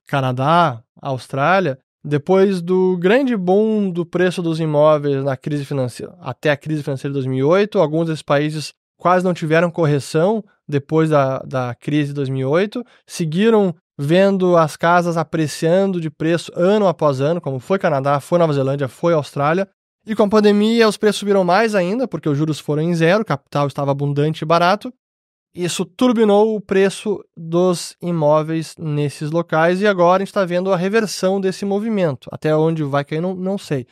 Canadá, 0.06 0.82
Austrália, 1.02 1.80
depois 2.06 2.62
do 2.62 2.98
grande 2.98 3.36
boom 3.36 3.90
do 3.90 4.06
preço 4.06 4.42
dos 4.42 4.60
imóveis 4.60 5.24
na 5.24 5.36
crise 5.36 5.66
financeira, 5.66 6.16
até 6.22 6.52
a 6.52 6.58
crise 6.58 6.84
financeira 6.84 7.10
de 7.10 7.16
2008, 7.16 7.80
alguns 7.80 8.06
desses 8.06 8.22
países 8.22 8.74
quase 8.96 9.26
não 9.26 9.34
tiveram 9.34 9.72
correção 9.72 10.44
depois 10.68 11.10
da, 11.10 11.40
da 11.40 11.74
crise 11.74 12.10
de 12.10 12.14
2008, 12.16 12.84
seguiram 13.08 13.74
vendo 13.98 14.56
as 14.56 14.78
casas 14.78 15.18
apreciando 15.18 16.00
de 16.00 16.10
preço 16.10 16.52
ano 16.56 16.88
após 16.88 17.22
ano, 17.22 17.42
como 17.42 17.60
foi 17.60 17.80
Canadá, 17.80 18.20
foi 18.20 18.38
Nova 18.38 18.54
Zelândia, 18.54 18.88
foi 18.88 19.14
Austrália. 19.14 19.68
E 20.06 20.16
com 20.16 20.24
a 20.24 20.30
pandemia, 20.30 20.88
os 20.88 20.98
preços 20.98 21.20
subiram 21.20 21.44
mais 21.44 21.74
ainda, 21.74 22.08
porque 22.08 22.30
os 22.30 22.38
juros 22.38 22.60
foram 22.60 22.84
em 22.84 22.94
zero, 22.94 23.24
o 23.24 23.26
capital 23.26 23.66
estava 23.66 23.92
abundante 23.92 24.44
e 24.44 24.46
barato, 24.46 24.94
isso 25.56 25.86
turbinou 25.86 26.56
o 26.56 26.62
preço 26.62 27.24
dos 27.36 27.96
imóveis 28.02 28.76
nesses 28.78 29.32
locais 29.32 29.82
e 29.82 29.88
agora 29.88 30.22
a 30.22 30.26
gente 30.26 30.28
está 30.28 30.44
vendo 30.44 30.72
a 30.74 30.78
reversão 30.78 31.40
desse 31.40 31.64
movimento. 31.64 32.30
Até 32.32 32.56
onde 32.56 32.84
vai 32.84 33.06
cair, 33.06 33.22
não, 33.22 33.34
não 33.34 33.58
sei. 33.58 33.88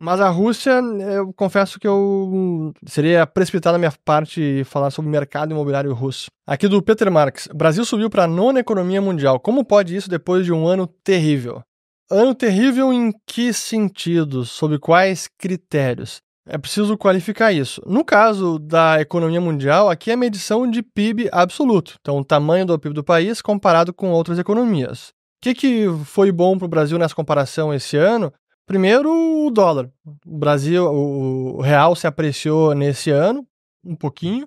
Mas 0.00 0.20
a 0.20 0.28
Rússia, 0.28 0.80
eu 1.12 1.32
confesso 1.32 1.78
que 1.78 1.86
eu 1.86 2.72
seria 2.86 3.26
precipitado 3.26 3.74
da 3.74 3.78
minha 3.78 3.92
parte 4.04 4.62
falar 4.64 4.90
sobre 4.90 5.08
o 5.08 5.12
mercado 5.12 5.50
imobiliário 5.50 5.92
russo. 5.92 6.26
Aqui 6.46 6.68
do 6.68 6.80
Peter 6.80 7.10
Marx. 7.10 7.48
Brasil 7.52 7.84
subiu 7.84 8.08
para 8.08 8.24
a 8.24 8.28
nona 8.28 8.60
economia 8.60 9.00
mundial. 9.00 9.40
Como 9.40 9.64
pode 9.64 9.96
isso 9.96 10.08
depois 10.08 10.44
de 10.44 10.52
um 10.52 10.68
ano 10.68 10.86
terrível? 10.86 11.62
Ano 12.10 12.34
terrível 12.34 12.92
em 12.92 13.12
que 13.26 13.52
sentido? 13.52 14.44
Sob 14.44 14.78
quais 14.78 15.28
critérios? 15.36 16.22
É 16.48 16.56
preciso 16.56 16.96
qualificar 16.96 17.52
isso. 17.52 17.82
No 17.86 18.04
caso 18.04 18.58
da 18.58 19.00
economia 19.00 19.40
mundial, 19.40 19.90
aqui 19.90 20.10
é 20.10 20.14
a 20.14 20.16
medição 20.16 20.68
de 20.68 20.82
PIB 20.82 21.28
absoluto, 21.30 21.96
então 22.00 22.18
o 22.18 22.24
tamanho 22.24 22.64
do 22.64 22.78
PIB 22.78 22.94
do 22.94 23.04
país 23.04 23.42
comparado 23.42 23.92
com 23.92 24.10
outras 24.10 24.38
economias. 24.38 25.08
O 25.08 25.12
que, 25.42 25.54
que 25.54 25.86
foi 26.04 26.32
bom 26.32 26.56
para 26.58 26.64
o 26.64 26.68
Brasil 26.68 26.98
nessa 26.98 27.14
comparação 27.14 27.72
esse 27.72 27.96
ano? 27.96 28.32
Primeiro, 28.66 29.10
o 29.10 29.50
dólar. 29.50 29.88
O 30.26 30.38
Brasil, 30.38 30.84
o 30.84 31.60
real 31.60 31.94
se 31.94 32.06
apreciou 32.06 32.74
nesse 32.74 33.10
ano, 33.10 33.46
um 33.84 33.94
pouquinho, 33.94 34.46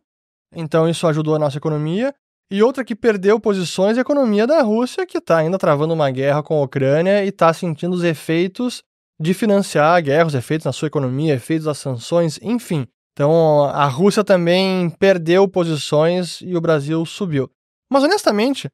então 0.54 0.90
isso 0.90 1.08
ajudou 1.08 1.36
a 1.36 1.40
nossa 1.40 1.58
economia. 1.58 2.14
E 2.52 2.62
outra 2.62 2.84
que 2.84 2.96
perdeu 2.96 3.40
posições 3.40 3.96
é 3.96 4.00
a 4.00 4.02
economia 4.02 4.46
da 4.46 4.62
Rússia, 4.62 5.06
que 5.06 5.20
está 5.20 5.38
ainda 5.38 5.58
travando 5.58 5.94
uma 5.94 6.12
guerra 6.12 6.44
com 6.44 6.60
a 6.60 6.64
Ucrânia 6.64 7.24
e 7.24 7.30
está 7.30 7.54
sentindo 7.54 7.94
os 7.94 8.04
efeitos 8.04 8.84
de 9.22 9.34
financiar 9.34 9.96
a 9.96 10.02
guerra, 10.02 10.28
os 10.28 10.36
efeitos 10.36 10.66
na 10.66 10.74
sua 10.74 10.88
economia, 10.88 11.36
efeitos 11.36 11.66
das 11.66 11.78
sanções, 11.78 12.40
enfim. 12.42 12.88
Então 13.14 13.66
a 13.66 13.86
Rússia 13.86 14.24
também 14.24 14.90
perdeu 14.90 15.48
posições 15.48 16.42
e 16.42 16.56
o 16.56 16.62
Brasil 16.62 17.06
subiu. 17.06 17.50
Mas 17.90 18.04
honestamente, 18.04 18.70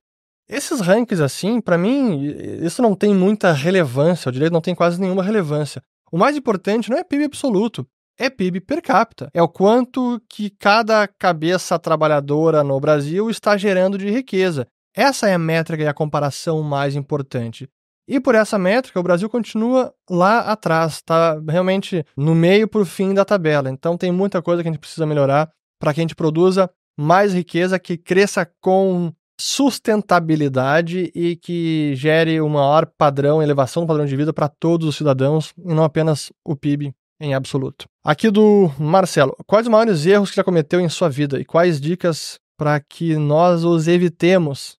esses 0.49 0.79
rankings 0.79 1.21
assim, 1.21 1.59
para 1.59 1.77
mim, 1.77 2.21
isso 2.61 2.81
não 2.81 2.95
tem 2.95 3.13
muita 3.13 3.51
relevância, 3.51 4.29
o 4.29 4.31
direito 4.31 4.53
não 4.53 4.61
tem 4.61 4.73
quase 4.73 4.99
nenhuma 5.01 5.23
relevância. 5.23 5.81
O 6.11 6.17
mais 6.17 6.37
importante 6.37 6.89
não 6.89 6.97
é 6.97 7.03
PIB 7.03 7.25
absoluto, 7.25 7.85
é 8.17 8.29
PIB 8.29 8.61
per 8.61 8.81
capita. 8.81 9.29
É 9.33 9.41
o 9.41 9.49
quanto 9.49 10.21
que 10.29 10.49
cada 10.49 11.07
cabeça 11.07 11.77
trabalhadora 11.77 12.63
no 12.63 12.79
Brasil 12.79 13.29
está 13.29 13.57
gerando 13.57 13.97
de 13.97 14.09
riqueza. 14.09 14.65
Essa 14.95 15.27
é 15.27 15.33
a 15.33 15.39
métrica 15.39 15.83
e 15.83 15.87
a 15.87 15.93
comparação 15.93 16.63
mais 16.63 16.95
importante. 16.95 17.69
E 18.07 18.19
por 18.19 18.35
essa 18.35 18.57
métrica, 18.57 18.99
o 18.99 19.03
Brasil 19.03 19.29
continua 19.29 19.93
lá 20.09 20.39
atrás, 20.39 20.93
está 20.93 21.39
realmente 21.47 22.05
no 22.15 22.33
meio 22.33 22.67
para 22.67 22.81
o 22.81 22.85
fim 22.85 23.13
da 23.13 23.25
tabela. 23.25 23.69
Então 23.69 23.97
tem 23.97 24.11
muita 24.11 24.41
coisa 24.41 24.63
que 24.63 24.69
a 24.69 24.71
gente 24.71 24.79
precisa 24.79 25.05
melhorar 25.05 25.51
para 25.79 25.93
que 25.93 25.99
a 25.99 26.03
gente 26.03 26.15
produza 26.15 26.69
mais 26.97 27.33
riqueza, 27.33 27.77
que 27.77 27.97
cresça 27.97 28.49
com 28.61 29.11
sustentabilidade 29.39 31.11
e 31.13 31.35
que 31.35 31.93
gere 31.95 32.41
um 32.41 32.49
maior 32.49 32.87
padrão, 32.97 33.41
elevação 33.41 33.83
do 33.83 33.87
padrão 33.87 34.05
de 34.05 34.15
vida 34.15 34.33
para 34.33 34.47
todos 34.47 34.87
os 34.87 34.95
cidadãos 34.95 35.53
e 35.57 35.73
não 35.73 35.83
apenas 35.83 36.31
o 36.43 36.55
PIB 36.55 36.93
em 37.19 37.35
absoluto. 37.35 37.85
Aqui 38.03 38.31
do 38.31 38.71
Marcelo, 38.79 39.35
quais 39.45 39.67
os 39.67 39.71
maiores 39.71 40.05
erros 40.05 40.29
que 40.29 40.35
já 40.35 40.43
cometeu 40.43 40.79
em 40.79 40.89
sua 40.89 41.09
vida 41.09 41.39
e 41.39 41.45
quais 41.45 41.79
dicas 41.79 42.39
para 42.57 42.79
que 42.79 43.15
nós 43.15 43.63
os 43.63 43.87
evitemos? 43.87 44.77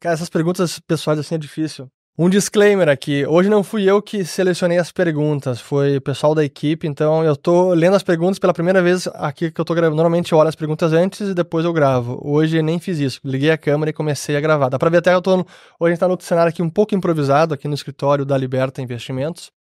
Cara, 0.00 0.14
essas 0.14 0.30
perguntas 0.30 0.78
pessoais 0.80 1.18
assim 1.18 1.34
é 1.34 1.38
difícil. 1.38 1.88
Um 2.20 2.28
disclaimer 2.28 2.88
aqui, 2.88 3.24
hoje 3.24 3.48
não 3.48 3.62
fui 3.62 3.88
eu 3.88 4.02
que 4.02 4.24
selecionei 4.24 4.76
as 4.76 4.90
perguntas, 4.90 5.60
foi 5.60 5.98
o 5.98 6.00
pessoal 6.00 6.34
da 6.34 6.44
equipe, 6.44 6.84
então 6.84 7.22
eu 7.22 7.36
tô 7.36 7.72
lendo 7.72 7.94
as 7.94 8.02
perguntas 8.02 8.40
pela 8.40 8.52
primeira 8.52 8.82
vez 8.82 9.06
aqui 9.14 9.52
que 9.52 9.60
eu 9.60 9.64
tô 9.64 9.72
gravando. 9.72 9.94
Normalmente 9.94 10.32
eu 10.32 10.38
olho 10.38 10.48
as 10.48 10.56
perguntas 10.56 10.92
antes 10.92 11.28
e 11.28 11.32
depois 11.32 11.64
eu 11.64 11.72
gravo. 11.72 12.20
Hoje 12.20 12.60
nem 12.60 12.80
fiz 12.80 12.98
isso, 12.98 13.20
liguei 13.24 13.52
a 13.52 13.56
câmera 13.56 13.90
e 13.90 13.92
comecei 13.92 14.36
a 14.36 14.40
gravar. 14.40 14.68
Dá 14.68 14.80
pra 14.80 14.90
ver 14.90 14.96
até 14.96 15.10
que 15.10 15.16
eu 15.16 15.22
tô, 15.22 15.36
hoje 15.36 15.46
a 15.80 15.88
gente 15.90 16.00
tá 16.00 16.08
no 16.08 16.20
cenário 16.20 16.50
aqui 16.50 16.60
um 16.60 16.68
pouco 16.68 16.92
improvisado, 16.92 17.54
aqui 17.54 17.68
no 17.68 17.74
escritório 17.74 18.24
da 18.24 18.36
Liberta 18.36 18.82
Investimentos. 18.82 19.52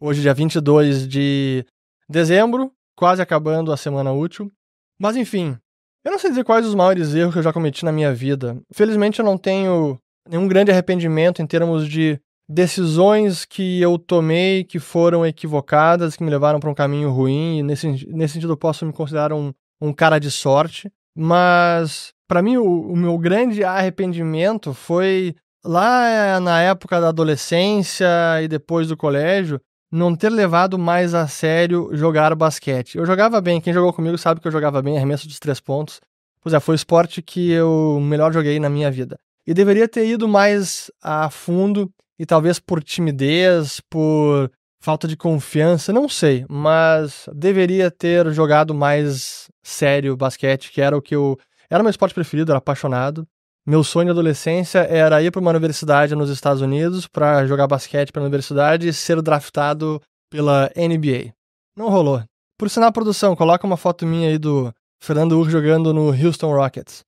Hoje 0.00 0.20
dia 0.20 0.34
22 0.34 1.06
de 1.06 1.64
dezembro, 2.08 2.72
quase 2.96 3.22
acabando 3.22 3.72
a 3.72 3.76
semana 3.76 4.10
útil. 4.10 4.50
Mas 4.98 5.14
enfim, 5.14 5.56
eu 6.04 6.10
não 6.10 6.18
sei 6.18 6.30
dizer 6.30 6.42
quais 6.42 6.66
os 6.66 6.74
maiores 6.74 7.14
erros 7.14 7.32
que 7.32 7.38
eu 7.38 7.44
já 7.44 7.52
cometi 7.52 7.84
na 7.84 7.92
minha 7.92 8.12
vida. 8.12 8.60
Felizmente 8.72 9.20
eu 9.20 9.24
não 9.24 9.38
tenho 9.38 9.96
nenhum 10.30 10.46
grande 10.46 10.70
arrependimento 10.70 11.42
em 11.42 11.46
termos 11.46 11.88
de 11.88 12.20
decisões 12.48 13.44
que 13.44 13.80
eu 13.80 13.98
tomei 13.98 14.64
que 14.64 14.78
foram 14.78 15.26
equivocadas, 15.26 16.16
que 16.16 16.22
me 16.22 16.30
levaram 16.30 16.60
para 16.60 16.70
um 16.70 16.74
caminho 16.74 17.10
ruim, 17.10 17.58
e 17.58 17.62
nesse, 17.62 17.88
nesse 18.08 18.34
sentido 18.34 18.52
eu 18.52 18.56
posso 18.56 18.86
me 18.86 18.92
considerar 18.92 19.32
um, 19.32 19.52
um 19.80 19.92
cara 19.92 20.18
de 20.18 20.30
sorte. 20.30 20.90
Mas, 21.16 22.12
para 22.28 22.42
mim, 22.42 22.56
o, 22.56 22.92
o 22.92 22.96
meu 22.96 23.18
grande 23.18 23.64
arrependimento 23.64 24.72
foi 24.72 25.34
lá 25.64 26.40
na 26.40 26.60
época 26.62 27.00
da 27.00 27.08
adolescência 27.08 28.06
e 28.42 28.48
depois 28.48 28.88
do 28.88 28.96
colégio, 28.96 29.60
não 29.92 30.14
ter 30.14 30.30
levado 30.30 30.78
mais 30.78 31.14
a 31.14 31.26
sério 31.26 31.90
jogar 31.92 32.34
basquete. 32.34 32.96
Eu 32.96 33.04
jogava 33.04 33.40
bem, 33.40 33.60
quem 33.60 33.72
jogou 33.72 33.92
comigo 33.92 34.16
sabe 34.16 34.40
que 34.40 34.46
eu 34.46 34.52
jogava 34.52 34.80
bem, 34.80 34.96
arremesso 34.96 35.26
dos 35.26 35.40
três 35.40 35.60
pontos. 35.60 36.00
Pois 36.40 36.54
é, 36.54 36.60
foi 36.60 36.74
o 36.74 36.76
esporte 36.76 37.20
que 37.20 37.50
eu 37.50 37.98
melhor 38.00 38.32
joguei 38.32 38.58
na 38.58 38.70
minha 38.70 38.90
vida 38.90 39.18
e 39.46 39.54
deveria 39.54 39.88
ter 39.88 40.06
ido 40.06 40.28
mais 40.28 40.90
a 41.02 41.30
fundo 41.30 41.90
e 42.18 42.26
talvez 42.26 42.58
por 42.58 42.82
timidez, 42.82 43.80
por 43.88 44.50
falta 44.82 45.06
de 45.06 45.16
confiança, 45.16 45.92
não 45.92 46.08
sei, 46.08 46.44
mas 46.48 47.28
deveria 47.34 47.90
ter 47.90 48.30
jogado 48.32 48.74
mais 48.74 49.48
sério 49.62 50.16
basquete, 50.16 50.70
que 50.70 50.80
era 50.80 50.96
o 50.96 51.02
que 51.02 51.14
eu 51.14 51.38
era 51.68 51.82
meu 51.82 51.90
esporte 51.90 52.14
preferido, 52.14 52.50
era 52.50 52.58
apaixonado. 52.58 53.26
Meu 53.64 53.84
sonho 53.84 54.06
de 54.06 54.10
adolescência 54.10 54.80
era 54.80 55.22
ir 55.22 55.30
para 55.30 55.40
uma 55.40 55.50
universidade 55.50 56.16
nos 56.16 56.30
Estados 56.30 56.60
Unidos 56.60 57.06
para 57.06 57.46
jogar 57.46 57.68
basquete 57.68 58.10
para 58.10 58.22
a 58.22 58.24
universidade 58.24 58.88
e 58.88 58.92
ser 58.92 59.20
draftado 59.22 60.00
pela 60.30 60.70
NBA. 60.74 61.32
Não 61.76 61.88
rolou. 61.88 62.22
Por 62.58 62.68
sinal, 62.68 62.92
produção, 62.92 63.36
coloca 63.36 63.66
uma 63.66 63.76
foto 63.76 64.04
minha 64.04 64.28
aí 64.28 64.38
do 64.38 64.72
Fernando 65.00 65.38
Ur 65.38 65.48
jogando 65.48 65.94
no 65.94 66.08
Houston 66.08 66.52
Rockets. 66.52 67.04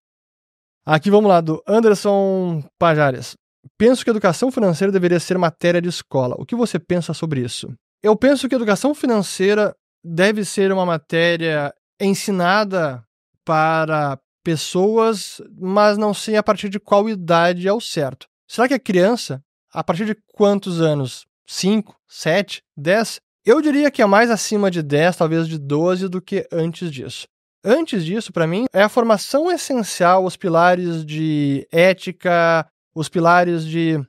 Aqui 0.85 1.09
vamos 1.09 1.29
lá, 1.29 1.39
do 1.39 1.63
Anderson 1.65 2.61
Pajares. 2.77 3.35
Penso 3.77 4.03
que 4.03 4.09
educação 4.09 4.51
financeira 4.51 4.91
deveria 4.91 5.17
ser 5.17 5.37
matéria 5.37 5.81
de 5.81 5.87
escola. 5.87 6.35
O 6.37 6.45
que 6.45 6.57
você 6.57 6.77
pensa 6.77 7.13
sobre 7.13 7.39
isso? 7.39 7.73
Eu 8.03 8.17
penso 8.17 8.49
que 8.49 8.55
educação 8.55 8.93
financeira 8.93 9.73
deve 10.03 10.43
ser 10.43 10.73
uma 10.73 10.85
matéria 10.85 11.73
ensinada 12.01 13.01
para 13.45 14.19
pessoas, 14.43 15.41
mas 15.57 15.97
não 15.97 16.13
sei 16.13 16.35
a 16.35 16.43
partir 16.43 16.67
de 16.67 16.81
qual 16.81 17.07
idade 17.07 17.65
é 17.65 17.71
o 17.71 17.79
certo. 17.79 18.27
Será 18.45 18.67
que 18.67 18.73
a 18.73 18.79
criança, 18.79 19.41
a 19.73 19.81
partir 19.85 20.05
de 20.05 20.17
quantos 20.33 20.81
anos? 20.81 21.25
5, 21.47 21.95
7, 22.09 22.61
10? 22.75 23.21
Eu 23.45 23.61
diria 23.61 23.89
que 23.89 24.01
é 24.01 24.05
mais 24.05 24.29
acima 24.29 24.69
de 24.69 24.83
10, 24.83 25.15
talvez 25.15 25.47
de 25.47 25.57
12 25.57 26.09
do 26.09 26.21
que 26.21 26.45
antes 26.51 26.91
disso. 26.91 27.25
Antes 27.65 28.03
disso, 28.03 28.33
para 28.33 28.45
mim, 28.45 28.65
é 28.73 28.83
a 28.83 28.89
formação 28.89 29.49
essencial, 29.49 30.25
os 30.25 30.35
pilares 30.35 31.05
de 31.05 31.65
ética, 31.71 32.67
os 32.93 33.07
pilares 33.07 33.65
de 33.65 33.99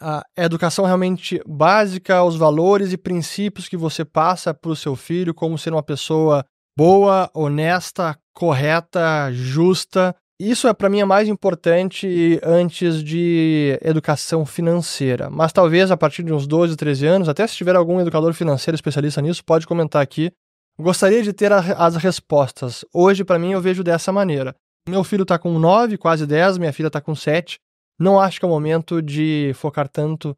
a 0.00 0.22
educação 0.36 0.84
realmente 0.84 1.40
básica, 1.46 2.22
os 2.22 2.36
valores 2.36 2.92
e 2.92 2.96
princípios 2.96 3.68
que 3.68 3.76
você 3.76 4.04
passa 4.04 4.52
para 4.52 4.70
o 4.70 4.76
seu 4.76 4.94
filho, 4.96 5.32
como 5.32 5.56
ser 5.56 5.72
uma 5.72 5.82
pessoa 5.82 6.44
boa, 6.76 7.30
honesta, 7.32 8.18
correta, 8.34 9.30
justa. 9.32 10.14
Isso 10.38 10.66
é 10.66 10.74
para 10.74 10.90
mim 10.90 11.00
é 11.00 11.04
mais 11.04 11.28
importante 11.28 12.38
antes 12.42 13.02
de 13.02 13.78
educação 13.80 14.44
financeira. 14.44 15.30
Mas 15.30 15.52
talvez 15.52 15.90
a 15.90 15.96
partir 15.96 16.24
de 16.24 16.32
uns 16.32 16.46
12, 16.46 16.76
13 16.76 17.06
anos, 17.06 17.28
até 17.28 17.46
se 17.46 17.56
tiver 17.56 17.76
algum 17.76 18.00
educador 18.00 18.34
financeiro 18.34 18.74
especialista 18.74 19.22
nisso, 19.22 19.44
pode 19.44 19.66
comentar 19.66 20.02
aqui 20.02 20.32
Gostaria 20.78 21.22
de 21.22 21.32
ter 21.32 21.52
a, 21.52 21.58
as 21.58 21.96
respostas. 21.96 22.84
Hoje, 22.92 23.24
para 23.24 23.38
mim, 23.38 23.52
eu 23.52 23.60
vejo 23.60 23.84
dessa 23.84 24.12
maneira. 24.12 24.54
Meu 24.88 25.04
filho 25.04 25.22
está 25.22 25.38
com 25.38 25.58
9, 25.58 25.96
quase 25.96 26.26
10, 26.26 26.58
minha 26.58 26.72
filha 26.72 26.88
está 26.88 27.00
com 27.00 27.14
7. 27.14 27.58
Não 27.98 28.20
acho 28.20 28.38
que 28.38 28.44
é 28.44 28.48
o 28.48 28.50
momento 28.50 29.00
de 29.00 29.52
focar 29.54 29.88
tanto 29.88 30.36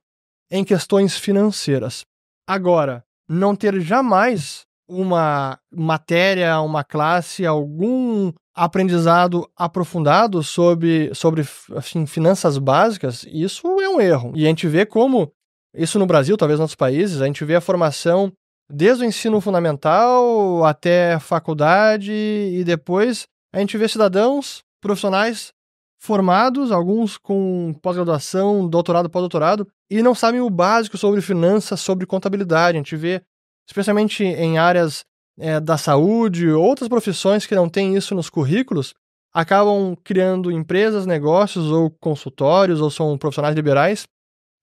em 0.50 0.62
questões 0.62 1.16
financeiras. 1.16 2.04
Agora, 2.46 3.02
não 3.28 3.56
ter 3.56 3.80
jamais 3.80 4.64
uma 4.88 5.58
matéria, 5.72 6.60
uma 6.60 6.84
classe, 6.84 7.44
algum 7.44 8.32
aprendizado 8.54 9.50
aprofundado 9.56 10.42
sobre, 10.42 11.12
sobre 11.14 11.44
assim, 11.74 12.06
finanças 12.06 12.56
básicas, 12.56 13.26
isso 13.28 13.66
é 13.80 13.88
um 13.88 14.00
erro. 14.00 14.32
E 14.34 14.44
a 14.44 14.48
gente 14.48 14.68
vê 14.68 14.86
como, 14.86 15.32
isso 15.74 15.98
no 15.98 16.06
Brasil, 16.06 16.36
talvez 16.36 16.58
em 16.58 16.62
outros 16.62 16.76
países, 16.76 17.20
a 17.20 17.26
gente 17.26 17.44
vê 17.44 17.56
a 17.56 17.60
formação 17.60 18.32
desde 18.70 19.04
o 19.04 19.06
ensino 19.06 19.40
fundamental 19.40 20.64
até 20.64 21.18
faculdade 21.18 22.12
e 22.12 22.64
depois 22.64 23.26
a 23.52 23.60
gente 23.60 23.76
vê 23.76 23.88
cidadãos 23.88 24.62
profissionais 24.80 25.52
formados, 25.98 26.70
alguns 26.70 27.16
com 27.16 27.74
pós-graduação, 27.82 28.68
doutorado, 28.68 29.08
pós-doutorado, 29.08 29.66
e 29.90 30.02
não 30.02 30.14
sabem 30.14 30.40
o 30.40 30.50
básico 30.50 30.98
sobre 30.98 31.20
finanças, 31.20 31.80
sobre 31.80 32.06
contabilidade. 32.06 32.76
A 32.76 32.80
gente 32.80 32.96
vê, 32.96 33.22
especialmente 33.66 34.22
em 34.22 34.58
áreas 34.58 35.04
é, 35.38 35.58
da 35.58 35.76
saúde, 35.76 36.50
outras 36.50 36.88
profissões 36.88 37.46
que 37.46 37.54
não 37.54 37.68
têm 37.68 37.96
isso 37.96 38.14
nos 38.14 38.28
currículos, 38.28 38.94
acabam 39.32 39.96
criando 40.04 40.50
empresas, 40.50 41.06
negócios 41.06 41.70
ou 41.70 41.90
consultórios, 41.90 42.80
ou 42.80 42.90
são 42.90 43.18
profissionais 43.18 43.54
liberais 43.54 44.06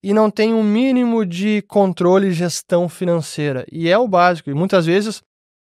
e 0.04 0.12
não 0.12 0.30
tem 0.30 0.52
um 0.52 0.62
mínimo 0.62 1.24
de 1.24 1.62
controle 1.62 2.26
e 2.26 2.32
gestão 2.32 2.90
financeira. 2.90 3.64
E 3.72 3.88
é 3.88 3.96
o 3.96 4.06
básico. 4.06 4.50
E 4.50 4.54
muitas 4.54 4.84
vezes, 4.84 5.22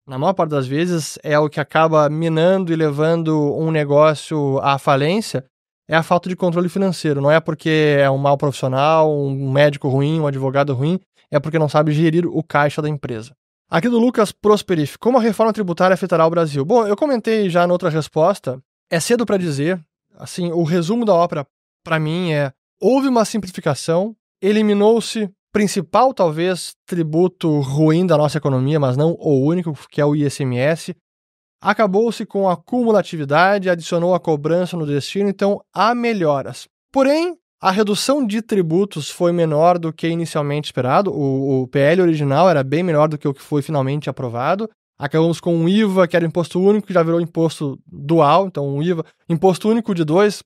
na 0.04 0.18
maior 0.18 0.32
parte 0.32 0.50
das 0.50 0.66
vezes, 0.66 1.16
é 1.22 1.38
o 1.38 1.48
que 1.48 1.60
acaba 1.60 2.10
minando 2.10 2.72
e 2.72 2.76
levando 2.76 3.54
um 3.56 3.70
negócio 3.70 4.58
à 4.58 4.76
falência, 4.76 5.44
é 5.88 5.94
a 5.94 6.02
falta 6.02 6.28
de 6.28 6.34
controle 6.34 6.68
financeiro. 6.68 7.20
Não 7.20 7.30
é 7.30 7.38
porque 7.38 7.96
é 8.00 8.10
um 8.10 8.18
mau 8.18 8.36
profissional, 8.36 9.16
um 9.16 9.52
médico 9.52 9.88
ruim, 9.88 10.18
um 10.18 10.26
advogado 10.26 10.74
ruim, 10.74 10.98
é 11.30 11.38
porque 11.38 11.56
não 11.56 11.68
sabe 11.68 11.92
gerir 11.92 12.26
o 12.26 12.42
caixa 12.42 12.82
da 12.82 12.88
empresa. 12.88 13.36
Aqui 13.70 13.88
do 13.88 14.00
Lucas 14.00 14.32
Prosperif. 14.32 14.98
Como 14.98 15.16
a 15.16 15.22
reforma 15.22 15.52
tributária 15.52 15.94
afetará 15.94 16.26
o 16.26 16.30
Brasil? 16.30 16.64
Bom, 16.64 16.84
eu 16.88 16.96
comentei 16.96 17.48
já 17.48 17.68
na 17.68 17.72
outra 17.72 17.88
resposta. 17.88 18.60
É 18.90 18.98
cedo 18.98 19.24
para 19.24 19.36
dizer. 19.36 19.80
Assim, 20.16 20.50
o 20.50 20.64
resumo 20.64 21.04
da 21.04 21.14
ópera, 21.14 21.46
para 21.84 22.00
mim, 22.00 22.32
é: 22.32 22.52
houve 22.80 23.06
uma 23.06 23.24
simplificação, 23.24 24.14
eliminou-se 24.44 25.30
principal, 25.50 26.12
talvez, 26.12 26.74
tributo 26.86 27.60
ruim 27.60 28.06
da 28.06 28.18
nossa 28.18 28.38
economia, 28.38 28.78
mas 28.78 28.96
não 28.96 29.16
o 29.18 29.46
único, 29.46 29.72
que 29.88 30.00
é 30.00 30.04
o 30.04 30.14
ICMS. 30.14 30.94
Acabou-se 31.62 32.26
com 32.26 32.48
a 32.48 32.56
cumulatividade, 32.56 33.70
adicionou 33.70 34.14
a 34.14 34.20
cobrança 34.20 34.76
no 34.76 34.84
destino, 34.84 35.30
então 35.30 35.62
há 35.72 35.94
melhoras. 35.94 36.68
Porém, 36.92 37.38
a 37.58 37.70
redução 37.70 38.26
de 38.26 38.42
tributos 38.42 39.08
foi 39.08 39.32
menor 39.32 39.78
do 39.78 39.92
que 39.92 40.06
inicialmente 40.06 40.66
esperado. 40.66 41.10
O, 41.10 41.62
o, 41.62 41.68
PL 41.68 42.02
original 42.02 42.50
era 42.50 42.62
bem 42.62 42.82
menor 42.82 43.08
do 43.08 43.16
que 43.16 43.26
o 43.26 43.32
que 43.32 43.40
foi 43.40 43.62
finalmente 43.62 44.10
aprovado. 44.10 44.68
Acabamos 44.98 45.40
com 45.40 45.56
um 45.56 45.66
IVA, 45.66 46.06
que 46.06 46.16
era 46.16 46.26
imposto 46.26 46.60
único, 46.60 46.86
que 46.86 46.92
já 46.92 47.02
virou 47.02 47.20
imposto 47.20 47.78
dual, 47.86 48.46
então 48.46 48.68
um 48.68 48.82
IVA, 48.82 49.04
imposto 49.28 49.70
único 49.70 49.94
de 49.94 50.04
dois. 50.04 50.42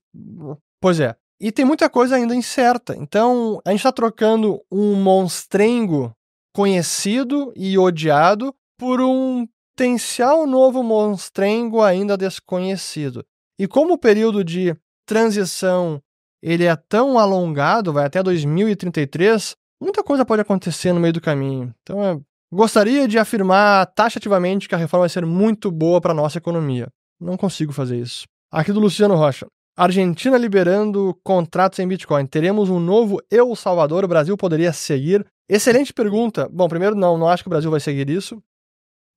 Pois 0.81 1.01
é. 1.01 1.17
E 1.41 1.53
tem 1.53 1.65
muita 1.65 1.89
coisa 1.89 2.17
ainda 2.17 2.35
incerta. 2.35 2.97
Então, 2.97 3.61
a 3.65 3.71
gente 3.71 3.81
está 3.81 3.93
trocando 3.93 4.61
um 4.71 4.95
monstrengo 4.95 6.13
conhecido 6.53 7.53
e 7.55 7.79
odiado 7.79 8.53
por 8.77 9.01
um 9.01 9.47
potencial 9.79 10.45
novo 10.45 10.83
monstrengo 10.83 11.81
ainda 11.81 12.17
desconhecido. 12.17 13.25
E 13.57 13.69
como 13.69 13.95
o 13.95 13.99
período 13.99 14.43
de 14.43 14.75
transição 15.07 16.03
ele 16.43 16.65
é 16.65 16.75
tão 16.75 17.17
alongado, 17.17 17.93
vai 17.93 18.05
até 18.05 18.21
2033, 18.21 19.55
muita 19.81 20.03
coisa 20.03 20.25
pode 20.25 20.43
acontecer 20.43 20.93
no 20.93 20.99
meio 20.99 21.13
do 21.13 21.21
caminho. 21.21 21.73
Então, 21.83 22.03
eu 22.03 22.23
gostaria 22.53 23.07
de 23.07 23.19
afirmar 23.19 23.87
taxativamente 23.87 24.69
que 24.69 24.75
a 24.75 24.79
reforma 24.79 25.03
vai 25.03 25.09
ser 25.09 25.25
muito 25.25 25.71
boa 25.71 26.01
para 26.01 26.11
a 26.11 26.15
nossa 26.15 26.39
economia. 26.39 26.89
Não 27.21 27.37
consigo 27.37 27.73
fazer 27.73 27.99
isso. 27.99 28.25
Aqui 28.53 28.73
do 28.73 28.81
Luciano 28.81 29.15
Rocha. 29.15 29.47
Argentina 29.85 30.37
liberando 30.37 31.19
contratos 31.23 31.79
em 31.79 31.87
Bitcoin. 31.87 32.27
Teremos 32.27 32.69
um 32.69 32.81
novo 32.81 33.23
El 33.31 33.55
Salvador? 33.55 34.05
O 34.05 34.09
Brasil 34.09 34.37
poderia 34.37 34.73
seguir? 34.73 35.25
Excelente 35.49 35.93
pergunta. 35.93 36.49
Bom, 36.51 36.69
primeiro, 36.69 36.97
não, 36.97 37.17
não 37.17 37.29
acho 37.29 37.45
que 37.45 37.49
o 37.49 37.51
Brasil 37.51 37.71
vai 37.71 37.81
seguir 37.81 38.11
isso. 38.11 38.43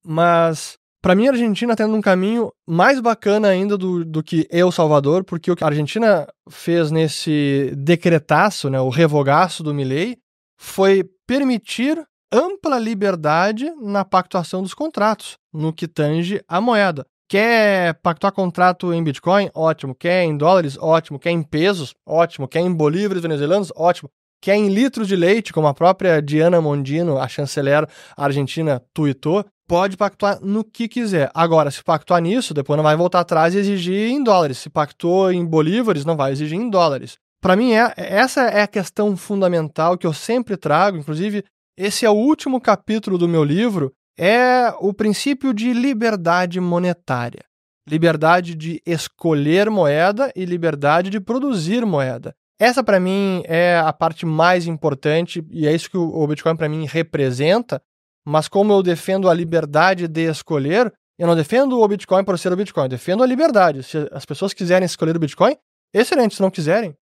Mas 0.04 0.78
para 1.02 1.16
mim, 1.16 1.26
a 1.26 1.32
Argentina 1.32 1.74
tendo 1.74 1.96
um 1.96 2.00
caminho 2.00 2.52
mais 2.64 3.00
bacana 3.00 3.48
ainda 3.48 3.76
do, 3.76 4.04
do 4.04 4.22
que 4.22 4.46
El 4.48 4.70
Salvador, 4.70 5.24
porque 5.24 5.50
o 5.50 5.56
que 5.56 5.64
a 5.64 5.66
Argentina 5.66 6.28
fez 6.48 6.92
nesse 6.92 7.72
decretaço, 7.76 8.70
né, 8.70 8.80
o 8.80 8.88
revogaço 8.88 9.64
do 9.64 9.74
Milei, 9.74 10.16
foi 10.56 11.02
permitir 11.26 12.00
ampla 12.32 12.78
liberdade 12.78 13.68
na 13.82 14.04
pactuação 14.04 14.62
dos 14.62 14.74
contratos, 14.74 15.36
no 15.52 15.72
que 15.72 15.88
tange 15.88 16.40
a 16.46 16.60
moeda. 16.60 17.04
Quer 17.32 17.94
pactuar 18.02 18.30
contrato 18.30 18.92
em 18.92 19.02
Bitcoin? 19.02 19.48
Ótimo. 19.54 19.94
Quer 19.94 20.22
em 20.24 20.36
dólares? 20.36 20.76
Ótimo. 20.78 21.18
Quer 21.18 21.30
em 21.30 21.42
pesos? 21.42 21.94
Ótimo. 22.04 22.46
Quer 22.46 22.60
em 22.60 22.70
bolívares 22.70 23.22
venezuelanos? 23.22 23.72
Ótimo. 23.74 24.10
Quer 24.38 24.56
em 24.56 24.68
litros 24.68 25.08
de 25.08 25.16
leite, 25.16 25.50
como 25.50 25.66
a 25.66 25.72
própria 25.72 26.20
Diana 26.20 26.60
Mondino, 26.60 27.16
a 27.16 27.26
chanceler 27.28 27.88
argentina, 28.18 28.82
tuitou? 28.92 29.46
pode 29.66 29.96
pactuar 29.96 30.40
no 30.42 30.62
que 30.62 30.86
quiser. 30.86 31.30
Agora, 31.32 31.70
se 31.70 31.82
pactuar 31.82 32.20
nisso, 32.20 32.52
depois 32.52 32.76
não 32.76 32.84
vai 32.84 32.94
voltar 32.94 33.20
atrás 33.20 33.54
e 33.54 33.58
exigir 33.58 34.10
em 34.10 34.22
dólares. 34.22 34.58
Se 34.58 34.68
pactou 34.68 35.32
em 35.32 35.42
bolívares, 35.42 36.04
não 36.04 36.14
vai 36.14 36.32
exigir 36.32 36.60
em 36.60 36.68
dólares. 36.68 37.16
Para 37.40 37.56
mim, 37.56 37.72
é, 37.72 37.94
essa 37.96 38.42
é 38.42 38.60
a 38.60 38.68
questão 38.68 39.16
fundamental 39.16 39.96
que 39.96 40.06
eu 40.06 40.12
sempre 40.12 40.58
trago. 40.58 40.98
Inclusive, 40.98 41.42
esse 41.78 42.04
é 42.04 42.10
o 42.10 42.12
último 42.12 42.60
capítulo 42.60 43.16
do 43.16 43.26
meu 43.26 43.42
livro. 43.42 43.90
É 44.18 44.72
o 44.80 44.92
princípio 44.92 45.54
de 45.54 45.72
liberdade 45.72 46.60
monetária. 46.60 47.44
Liberdade 47.88 48.54
de 48.54 48.80
escolher 48.86 49.70
moeda 49.70 50.32
e 50.36 50.44
liberdade 50.44 51.10
de 51.10 51.20
produzir 51.20 51.84
moeda. 51.84 52.34
Essa, 52.60 52.84
para 52.84 53.00
mim, 53.00 53.42
é 53.46 53.78
a 53.78 53.92
parte 53.92 54.24
mais 54.24 54.66
importante 54.66 55.44
e 55.50 55.66
é 55.66 55.74
isso 55.74 55.90
que 55.90 55.96
o 55.96 56.26
Bitcoin, 56.26 56.56
para 56.56 56.68
mim, 56.68 56.86
representa 56.86 57.82
mas 58.24 58.48
como 58.48 58.72
eu 58.72 58.82
defendo 58.82 59.28
a 59.28 59.34
liberdade 59.34 60.06
de 60.06 60.30
escolher, 60.30 60.92
eu 61.18 61.26
não 61.26 61.36
defendo 61.36 61.80
o 61.80 61.88
Bitcoin 61.88 62.24
por 62.24 62.38
ser 62.38 62.52
o 62.52 62.56
Bitcoin, 62.56 62.84
eu 62.84 62.88
defendo 62.88 63.22
a 63.22 63.26
liberdade. 63.26 63.82
Se 63.82 64.08
as 64.12 64.24
pessoas 64.24 64.54
quiserem 64.54 64.86
escolher 64.86 65.16
o 65.16 65.20
Bitcoin, 65.20 65.56
excelente. 65.92 66.36
Se 66.36 66.42
não 66.42 66.50
quiserem, 66.50 66.96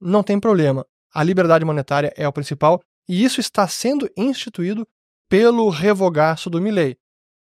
não 0.00 0.22
tem 0.22 0.38
problema. 0.38 0.86
A 1.14 1.22
liberdade 1.22 1.64
monetária 1.64 2.12
é 2.16 2.28
o 2.28 2.32
principal 2.32 2.80
e 3.08 3.24
isso 3.24 3.40
está 3.40 3.66
sendo 3.66 4.10
instituído 4.16 4.86
pelo 5.28 5.68
revogaço 5.68 6.48
do 6.50 6.60
Milley. 6.60 6.96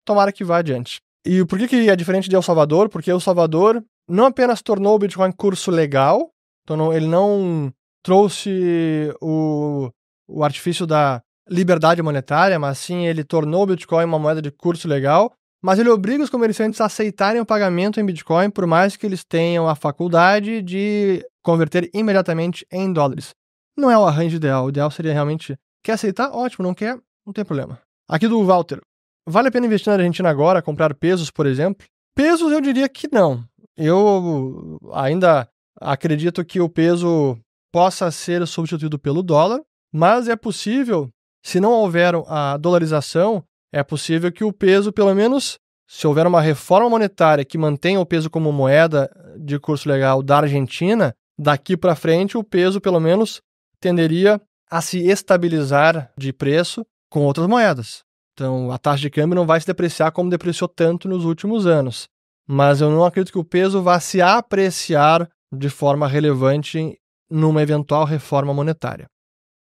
Tomara 0.04 0.32
que 0.32 0.44
vá 0.44 0.58
adiante. 0.58 1.00
E 1.24 1.44
por 1.44 1.58
que, 1.58 1.68
que 1.68 1.90
é 1.90 1.96
diferente 1.96 2.28
de 2.28 2.34
El 2.34 2.42
Salvador? 2.42 2.88
Porque 2.88 3.10
El 3.10 3.20
Salvador 3.20 3.82
não 4.08 4.26
apenas 4.26 4.62
tornou 4.62 4.94
o 4.94 4.98
Bitcoin 4.98 5.32
curso 5.32 5.70
legal, 5.70 6.30
então 6.64 6.92
ele 6.92 7.06
não 7.06 7.72
trouxe 8.02 9.14
o, 9.20 9.90
o 10.28 10.42
artifício 10.42 10.86
da 10.86 11.22
liberdade 11.48 12.02
monetária, 12.02 12.58
mas 12.58 12.78
sim 12.78 13.06
ele 13.06 13.24
tornou 13.24 13.62
o 13.62 13.66
Bitcoin 13.66 14.04
uma 14.04 14.18
moeda 14.18 14.40
de 14.40 14.50
curso 14.50 14.88
legal, 14.88 15.32
mas 15.62 15.78
ele 15.78 15.90
obriga 15.90 16.24
os 16.24 16.30
comerciantes 16.30 16.80
a 16.80 16.86
aceitarem 16.86 17.40
o 17.40 17.46
pagamento 17.46 18.00
em 18.00 18.06
Bitcoin, 18.06 18.50
por 18.50 18.66
mais 18.66 18.96
que 18.96 19.04
eles 19.04 19.24
tenham 19.24 19.68
a 19.68 19.74
faculdade 19.74 20.62
de 20.62 21.24
converter 21.42 21.90
imediatamente 21.92 22.66
em 22.72 22.92
dólares. 22.92 23.34
Não 23.76 23.90
é 23.90 23.98
o 23.98 24.04
arranjo 24.04 24.36
ideal. 24.36 24.66
O 24.66 24.68
ideal 24.70 24.90
seria 24.90 25.12
realmente 25.12 25.58
quer 25.82 25.92
aceitar? 25.92 26.30
Ótimo, 26.30 26.66
não 26.66 26.74
quer? 26.74 26.98
Não 27.26 27.32
tem 27.32 27.44
problema. 27.44 27.80
Aqui 28.08 28.26
do 28.26 28.44
Walter. 28.44 28.80
Vale 29.26 29.48
a 29.48 29.50
pena 29.50 29.66
investir 29.66 29.88
na 29.88 29.94
Argentina 29.94 30.28
agora, 30.28 30.62
comprar 30.62 30.94
pesos, 30.94 31.30
por 31.30 31.46
exemplo? 31.46 31.86
Pesos 32.14 32.50
eu 32.52 32.60
diria 32.60 32.88
que 32.88 33.08
não. 33.12 33.44
Eu 33.76 34.78
ainda 34.92 35.48
acredito 35.80 36.44
que 36.44 36.60
o 36.60 36.68
peso 36.68 37.38
possa 37.72 38.10
ser 38.10 38.46
substituído 38.46 38.98
pelo 38.98 39.22
dólar, 39.22 39.60
mas 39.92 40.28
é 40.28 40.36
possível 40.36 41.08
se 41.42 41.60
não 41.60 41.72
houver 41.72 42.14
a 42.26 42.56
dolarização, 42.56 43.42
é 43.72 43.82
possível 43.82 44.30
que 44.30 44.44
o 44.44 44.52
peso, 44.52 44.92
pelo 44.92 45.14
menos, 45.14 45.58
se 45.88 46.06
houver 46.06 46.26
uma 46.26 46.40
reforma 46.40 46.90
monetária 46.90 47.44
que 47.44 47.56
mantenha 47.56 48.00
o 48.00 48.06
peso 48.06 48.28
como 48.28 48.52
moeda 48.52 49.10
de 49.38 49.58
curso 49.58 49.88
legal 49.88 50.22
da 50.22 50.38
Argentina, 50.38 51.14
daqui 51.38 51.76
para 51.76 51.96
frente 51.96 52.36
o 52.36 52.44
peso, 52.44 52.80
pelo 52.80 53.00
menos, 53.00 53.40
tenderia 53.80 54.40
a 54.70 54.80
se 54.80 54.98
estabilizar 55.08 56.12
de 56.16 56.32
preço 56.32 56.84
com 57.10 57.20
outras 57.20 57.46
moedas. 57.46 58.02
Então, 58.32 58.70
a 58.70 58.78
taxa 58.78 59.02
de 59.02 59.10
câmbio 59.10 59.34
não 59.34 59.46
vai 59.46 59.60
se 59.60 59.66
depreciar 59.66 60.12
como 60.12 60.30
depreciou 60.30 60.68
tanto 60.68 61.08
nos 61.08 61.24
últimos 61.24 61.66
anos. 61.66 62.08
Mas 62.48 62.80
eu 62.80 62.90
não 62.90 63.04
acredito 63.04 63.32
que 63.32 63.38
o 63.38 63.44
peso 63.44 63.82
vá 63.82 64.00
se 64.00 64.22
apreciar 64.22 65.28
de 65.52 65.68
forma 65.68 66.08
relevante 66.08 66.98
numa 67.30 67.60
eventual 67.60 68.04
reforma 68.04 68.54
monetária. 68.54 69.06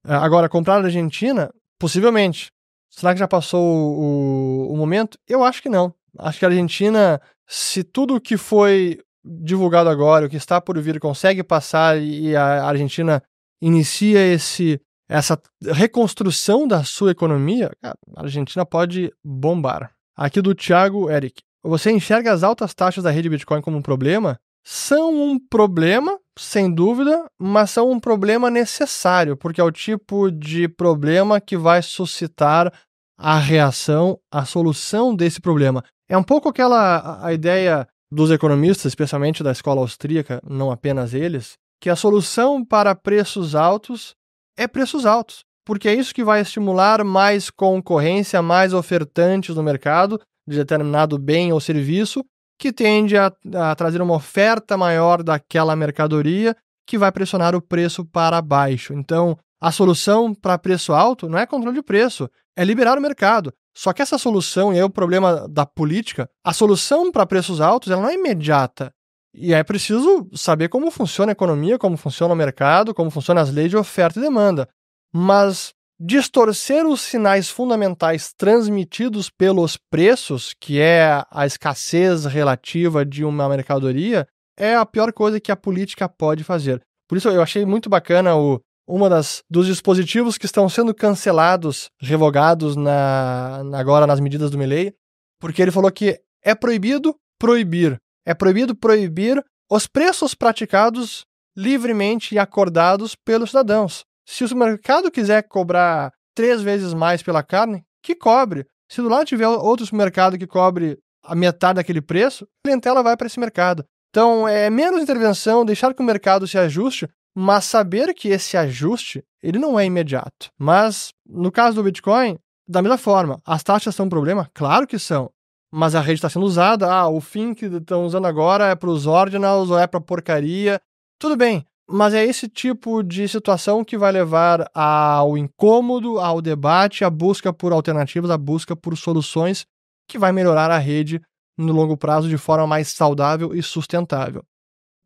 Agora, 0.03 0.49
comprar 0.49 0.79
na 0.79 0.85
Argentina 0.85 1.49
Possivelmente. 1.79 2.51
Será 2.89 3.13
que 3.13 3.19
já 3.19 3.27
passou 3.27 3.61
o, 3.61 4.73
o, 4.73 4.77
momento? 4.77 5.17
Eu 5.27 5.43
acho 5.43 5.61
que 5.61 5.69
não. 5.69 5.93
Acho 6.17 6.39
que 6.39 6.45
a 6.45 6.47
Argentina, 6.47 7.21
se 7.45 7.83
tudo 7.83 8.15
o 8.15 8.21
que 8.21 8.37
foi 8.37 8.99
divulgado 9.23 9.89
agora, 9.89 10.25
o 10.25 10.29
que 10.29 10.37
está 10.37 10.61
por 10.61 10.79
vir, 10.79 10.99
consegue 10.99 11.43
passar 11.43 12.01
e 12.01 12.35
a 12.35 12.63
Argentina 12.63 13.21
inicia 13.61 14.19
esse 14.25 14.79
essa 15.07 15.39
reconstrução 15.61 16.67
da 16.67 16.83
sua 16.83 17.11
economia, 17.11 17.71
a 17.83 17.93
Argentina 18.17 18.65
pode 18.65 19.11
bombar. 19.23 19.91
Aqui 20.15 20.41
do 20.41 20.55
Thiago 20.55 21.09
Eric. 21.09 21.41
Você 21.63 21.91
enxerga 21.91 22.31
as 22.31 22.43
altas 22.43 22.73
taxas 22.73 23.03
da 23.03 23.11
rede 23.11 23.29
Bitcoin 23.29 23.61
como 23.61 23.77
um 23.77 23.81
problema? 23.81 24.37
São 24.63 25.13
um 25.13 25.39
problema, 25.39 26.17
sem 26.37 26.73
dúvida, 26.73 27.25
mas 27.39 27.71
são 27.71 27.91
um 27.91 27.99
problema 27.99 28.49
necessário, 28.49 29.37
porque 29.37 29.61
é 29.61 29.63
o 29.63 29.71
tipo 29.71 30.31
de 30.31 30.67
problema 30.67 31.39
que 31.39 31.57
vai 31.57 31.81
suscitar 31.81 32.73
a 33.17 33.37
reação, 33.37 34.19
a 34.31 34.43
solução 34.45 35.15
desse 35.15 35.39
problema. 35.39 35.83
É 36.09 36.17
um 36.17 36.23
pouco 36.23 36.49
aquela 36.49 37.23
a 37.23 37.33
ideia 37.33 37.87
dos 38.11 38.31
economistas, 38.31 38.85
especialmente 38.85 39.43
da 39.43 39.51
escola 39.51 39.81
austríaca, 39.81 40.41
não 40.47 40.71
apenas 40.71 41.13
eles, 41.13 41.53
que 41.81 41.89
a 41.89 41.95
solução 41.95 42.63
para 42.63 42.95
preços 42.95 43.55
altos 43.55 44.15
é 44.57 44.67
preços 44.67 45.05
altos, 45.05 45.43
porque 45.65 45.89
é 45.89 45.93
isso 45.93 46.13
que 46.13 46.23
vai 46.23 46.41
estimular 46.41 47.03
mais 47.03 47.49
concorrência, 47.49 48.41
mais 48.41 48.73
ofertantes 48.73 49.55
no 49.55 49.63
mercado 49.63 50.19
de 50.47 50.57
determinado 50.57 51.17
bem 51.17 51.51
ou 51.51 51.59
serviço, 51.59 52.23
que 52.59 52.71
tende 52.71 53.17
a, 53.17 53.31
a 53.55 53.75
trazer 53.75 54.01
uma 54.01 54.13
oferta 54.13 54.77
maior 54.77 55.23
daquela 55.23 55.75
mercadoria 55.75 56.55
que 56.87 56.97
vai 56.97 57.11
pressionar 57.11 57.55
o 57.55 57.61
preço 57.61 58.05
para 58.05 58.41
baixo. 58.41 58.93
Então, 58.93 59.37
a 59.59 59.71
solução 59.71 60.33
para 60.33 60.57
preço 60.57 60.93
alto 60.93 61.27
não 61.27 61.39
é 61.39 61.45
controle 61.45 61.75
de 61.75 61.83
preço, 61.83 62.29
é 62.55 62.63
liberar 62.63 62.97
o 62.97 63.01
mercado. 63.01 63.51
Só 63.75 63.91
que 63.91 64.01
essa 64.01 64.17
solução, 64.17 64.73
e 64.73 64.77
aí 64.77 64.83
o 64.83 64.89
problema 64.89 65.47
da 65.49 65.65
política, 65.65 66.29
a 66.43 66.53
solução 66.53 67.11
para 67.11 67.25
preços 67.25 67.59
altos 67.59 67.91
ela 67.91 68.01
não 68.01 68.09
é 68.09 68.13
imediata. 68.13 68.93
E 69.37 69.53
é 69.53 69.61
preciso 69.63 70.29
saber 70.33 70.69
como 70.69 70.89
funciona 70.89 71.31
a 71.31 71.33
economia, 71.33 71.77
como 71.77 71.97
funciona 71.97 72.33
o 72.33 72.37
mercado, 72.37 72.93
como 72.93 73.11
funcionam 73.11 73.41
as 73.41 73.51
leis 73.51 73.69
de 73.69 73.75
oferta 73.75 74.17
e 74.17 74.21
demanda. 74.21 74.69
Mas 75.13 75.73
distorcer 75.99 76.85
os 76.85 77.01
sinais 77.01 77.49
fundamentais 77.49 78.33
transmitidos 78.33 79.29
pelos 79.29 79.77
preços, 79.77 80.53
que 80.59 80.79
é 80.79 81.21
a 81.29 81.45
escassez 81.45 82.25
relativa 82.25 83.05
de 83.05 83.25
uma 83.25 83.49
mercadoria, 83.49 84.25
é 84.57 84.75
a 84.75 84.85
pior 84.85 85.11
coisa 85.11 85.39
que 85.39 85.51
a 85.51 85.55
política 85.55 86.07
pode 86.07 86.43
fazer. 86.43 86.81
Por 87.07 87.17
isso 87.17 87.27
eu 87.29 87.41
achei 87.41 87.65
muito 87.65 87.89
bacana 87.89 88.35
o, 88.37 88.61
uma 88.87 89.09
das 89.09 89.43
dos 89.49 89.67
dispositivos 89.67 90.37
que 90.37 90.45
estão 90.45 90.67
sendo 90.69 90.93
cancelados, 90.93 91.89
revogados 92.01 92.75
na, 92.75 93.61
agora 93.73 94.07
nas 94.07 94.19
medidas 94.19 94.49
do 94.49 94.57
Milley, 94.57 94.93
porque 95.39 95.61
ele 95.61 95.71
falou 95.71 95.91
que 95.91 96.19
é 96.43 96.55
proibido 96.55 97.15
proibir, 97.39 97.99
é 98.25 98.33
proibido 98.33 98.75
proibir 98.75 99.43
os 99.69 99.87
preços 99.87 100.33
praticados 100.33 101.25
livremente 101.55 102.35
e 102.35 102.39
acordados 102.39 103.15
pelos 103.15 103.51
cidadãos. 103.51 104.03
Se 104.25 104.43
o 104.43 104.47
supermercado 104.47 105.11
quiser 105.11 105.43
cobrar 105.47 106.11
três 106.35 106.61
vezes 106.61 106.93
mais 106.93 107.23
pela 107.23 107.43
carne, 107.43 107.83
que 108.03 108.15
cobre. 108.15 108.65
Se 108.89 109.01
do 109.01 109.09
lado 109.09 109.25
tiver 109.25 109.47
outro 109.47 109.85
supermercado 109.85 110.37
que 110.37 110.45
cobre 110.45 110.97
a 111.23 111.33
metade 111.33 111.75
daquele 111.75 112.01
preço, 112.01 112.43
a 112.43 112.67
clientela 112.67 113.01
vai 113.01 113.15
para 113.15 113.27
esse 113.27 113.39
mercado. 113.39 113.83
Então, 114.09 114.47
é 114.47 114.69
menos 114.69 115.01
intervenção, 115.01 115.65
deixar 115.65 115.93
que 115.93 116.01
o 116.01 116.05
mercado 116.05 116.47
se 116.47 116.57
ajuste, 116.57 117.07
mas 117.35 117.65
saber 117.65 118.13
que 118.13 118.29
esse 118.29 118.55
ajuste 118.55 119.23
ele 119.41 119.59
não 119.59 119.79
é 119.79 119.85
imediato. 119.85 120.49
Mas, 120.57 121.11
no 121.25 121.51
caso 121.51 121.75
do 121.75 121.83
Bitcoin, 121.83 122.37
da 122.67 122.81
mesma 122.81 122.97
forma, 122.97 123.39
as 123.45 123.63
taxas 123.63 123.93
são 123.93 124.05
um 124.05 124.09
problema? 124.09 124.49
Claro 124.53 124.87
que 124.87 124.97
são. 124.97 125.29
Mas 125.71 125.95
a 125.95 126.01
rede 126.01 126.19
está 126.19 126.29
sendo 126.29 126.45
usada, 126.45 126.91
ah, 126.91 127.09
o 127.09 127.19
fim 127.19 127.53
que 127.53 127.65
estão 127.65 128.05
usando 128.05 128.25
agora 128.25 128.67
é 128.67 128.75
para 128.75 128.89
os 128.89 129.05
ordinals 129.07 129.69
ou 129.69 129.77
é 129.77 129.85
para 129.85 129.99
porcaria. 129.99 130.79
Tudo 131.19 131.35
bem, 131.35 131.65
mas 131.89 132.13
é 132.13 132.23
esse 132.23 132.47
tipo 132.47 133.03
de 133.03 133.27
situação 133.27 133.83
que 133.83 133.97
vai 133.97 134.11
levar 134.11 134.69
ao 134.73 135.37
incômodo, 135.37 136.19
ao 136.19 136.41
debate, 136.41 137.03
à 137.03 137.09
busca 137.09 137.53
por 137.53 137.73
alternativas, 137.73 138.31
à 138.31 138.37
busca 138.37 138.75
por 138.75 138.97
soluções 138.97 139.65
que 140.07 140.17
vai 140.17 140.31
melhorar 140.31 140.71
a 140.71 140.77
rede 140.77 141.21
no 141.57 141.73
longo 141.73 141.95
prazo 141.95 142.27
de 142.27 142.37
forma 142.37 142.67
mais 142.67 142.89
saudável 142.89 143.53
e 143.53 143.61
sustentável. 143.61 144.43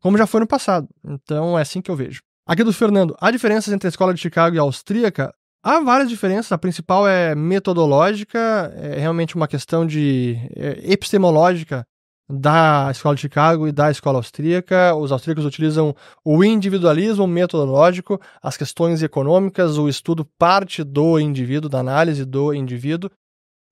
Como 0.00 0.16
já 0.16 0.26
foi 0.26 0.40
no 0.40 0.46
passado. 0.46 0.88
Então 1.04 1.58
é 1.58 1.62
assim 1.62 1.80
que 1.80 1.90
eu 1.90 1.96
vejo. 1.96 2.20
Aqui 2.46 2.64
do 2.64 2.72
Fernando, 2.72 3.14
há 3.20 3.30
diferenças 3.30 3.72
entre 3.72 3.86
a 3.86 3.90
escola 3.90 4.14
de 4.14 4.20
Chicago 4.20 4.56
e 4.56 4.58
a 4.58 4.62
austríaca? 4.62 5.32
Há 5.62 5.80
várias 5.80 6.08
diferenças. 6.08 6.52
A 6.52 6.58
principal 6.58 7.06
é 7.06 7.34
metodológica, 7.34 8.72
é 8.76 8.98
realmente 8.98 9.36
uma 9.36 9.46
questão 9.46 9.86
de 9.86 10.36
é, 10.56 10.92
epistemológica 10.92 11.86
da 12.30 12.88
Escola 12.90 13.14
de 13.14 13.20
Chicago 13.22 13.68
e 13.68 13.72
da 13.72 13.90
Escola 13.90 14.18
Austríaca. 14.18 14.94
Os 14.94 15.12
austríacos 15.12 15.44
utilizam 15.44 15.94
o 16.24 16.42
individualismo 16.42 17.26
metodológico, 17.26 18.18
as 18.42 18.56
questões 18.56 19.02
econômicas, 19.02 19.76
o 19.76 19.88
estudo 19.88 20.24
parte 20.38 20.82
do 20.82 21.18
indivíduo, 21.18 21.68
da 21.68 21.80
análise 21.80 22.24
do 22.24 22.54
indivíduo. 22.54 23.10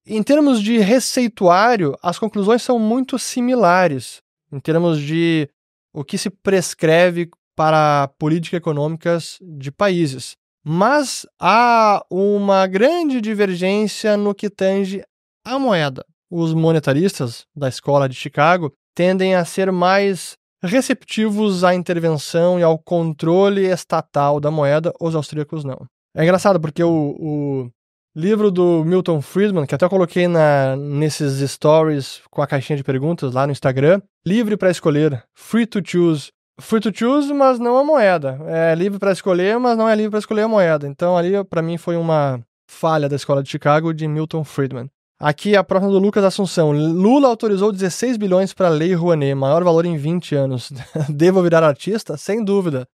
Em 0.06 0.22
termos 0.22 0.62
de 0.62 0.78
receituário, 0.78 1.96
as 2.02 2.18
conclusões 2.18 2.62
são 2.62 2.78
muito 2.78 3.18
similares, 3.18 4.20
em 4.52 4.58
termos 4.58 5.00
de 5.00 5.48
o 5.92 6.04
que 6.04 6.18
se 6.18 6.28
prescreve 6.28 7.30
para 7.54 8.08
políticas 8.18 8.58
econômicas 8.58 9.38
de 9.40 9.70
países. 9.70 10.37
Mas 10.64 11.26
há 11.40 12.04
uma 12.10 12.66
grande 12.66 13.20
divergência 13.20 14.16
no 14.16 14.34
que 14.34 14.50
tange 14.50 15.02
à 15.44 15.58
moeda 15.58 16.04
os 16.30 16.52
monetaristas 16.52 17.46
da 17.56 17.68
escola 17.68 18.08
de 18.08 18.14
Chicago 18.14 18.72
tendem 18.94 19.34
a 19.34 19.44
ser 19.44 19.72
mais 19.72 20.36
receptivos 20.62 21.64
à 21.64 21.74
intervenção 21.74 22.58
e 22.58 22.62
ao 22.62 22.78
controle 22.78 23.66
estatal 23.66 24.40
da 24.40 24.50
moeda, 24.50 24.92
os 25.00 25.14
austríacos 25.14 25.64
não. 25.64 25.86
É 26.16 26.22
engraçado 26.22 26.60
porque 26.60 26.82
o, 26.82 27.16
o 27.18 27.70
livro 28.16 28.50
do 28.50 28.84
Milton 28.84 29.22
Friedman, 29.22 29.66
que 29.66 29.74
até 29.74 29.88
coloquei 29.88 30.26
na, 30.26 30.74
nesses 30.76 31.48
stories 31.50 32.20
com 32.30 32.42
a 32.42 32.46
caixinha 32.46 32.76
de 32.76 32.82
perguntas 32.82 33.32
lá 33.32 33.46
no 33.46 33.52
Instagram, 33.52 34.02
livre 34.26 34.56
para 34.56 34.70
escolher, 34.70 35.22
free 35.34 35.66
to 35.66 35.80
choose. 35.84 36.30
Free 36.60 36.80
to 36.80 36.90
choose, 36.92 37.32
mas 37.32 37.58
não 37.58 37.76
a 37.76 37.84
moeda. 37.84 38.38
É 38.46 38.74
livre 38.74 38.98
para 38.98 39.12
escolher, 39.12 39.58
mas 39.58 39.78
não 39.78 39.88
é 39.88 39.94
livre 39.94 40.10
para 40.10 40.18
escolher 40.18 40.42
a 40.42 40.48
moeda. 40.48 40.86
Então 40.88 41.16
ali 41.16 41.44
para 41.44 41.62
mim 41.62 41.78
foi 41.78 41.96
uma 41.96 42.40
falha 42.68 43.08
da 43.08 43.16
escola 43.16 43.42
de 43.42 43.48
Chicago 43.48 43.94
de 43.94 44.08
Milton 44.08 44.44
Friedman. 44.44 44.90
Aqui 45.20 45.56
a 45.56 45.64
próxima 45.64 45.90
do 45.90 45.98
Lucas 45.98 46.22
Assunção. 46.22 46.70
Lula 46.70 47.28
autorizou 47.28 47.72
16 47.72 48.16
bilhões 48.16 48.52
para 48.52 48.68
a 48.68 48.70
Lei 48.70 48.94
Rouanet, 48.94 49.34
maior 49.34 49.64
valor 49.64 49.84
em 49.84 49.96
20 49.96 50.34
anos. 50.34 50.70
Devo 51.10 51.42
virar 51.42 51.64
artista? 51.64 52.16
Sem 52.16 52.44
dúvida. 52.44 52.86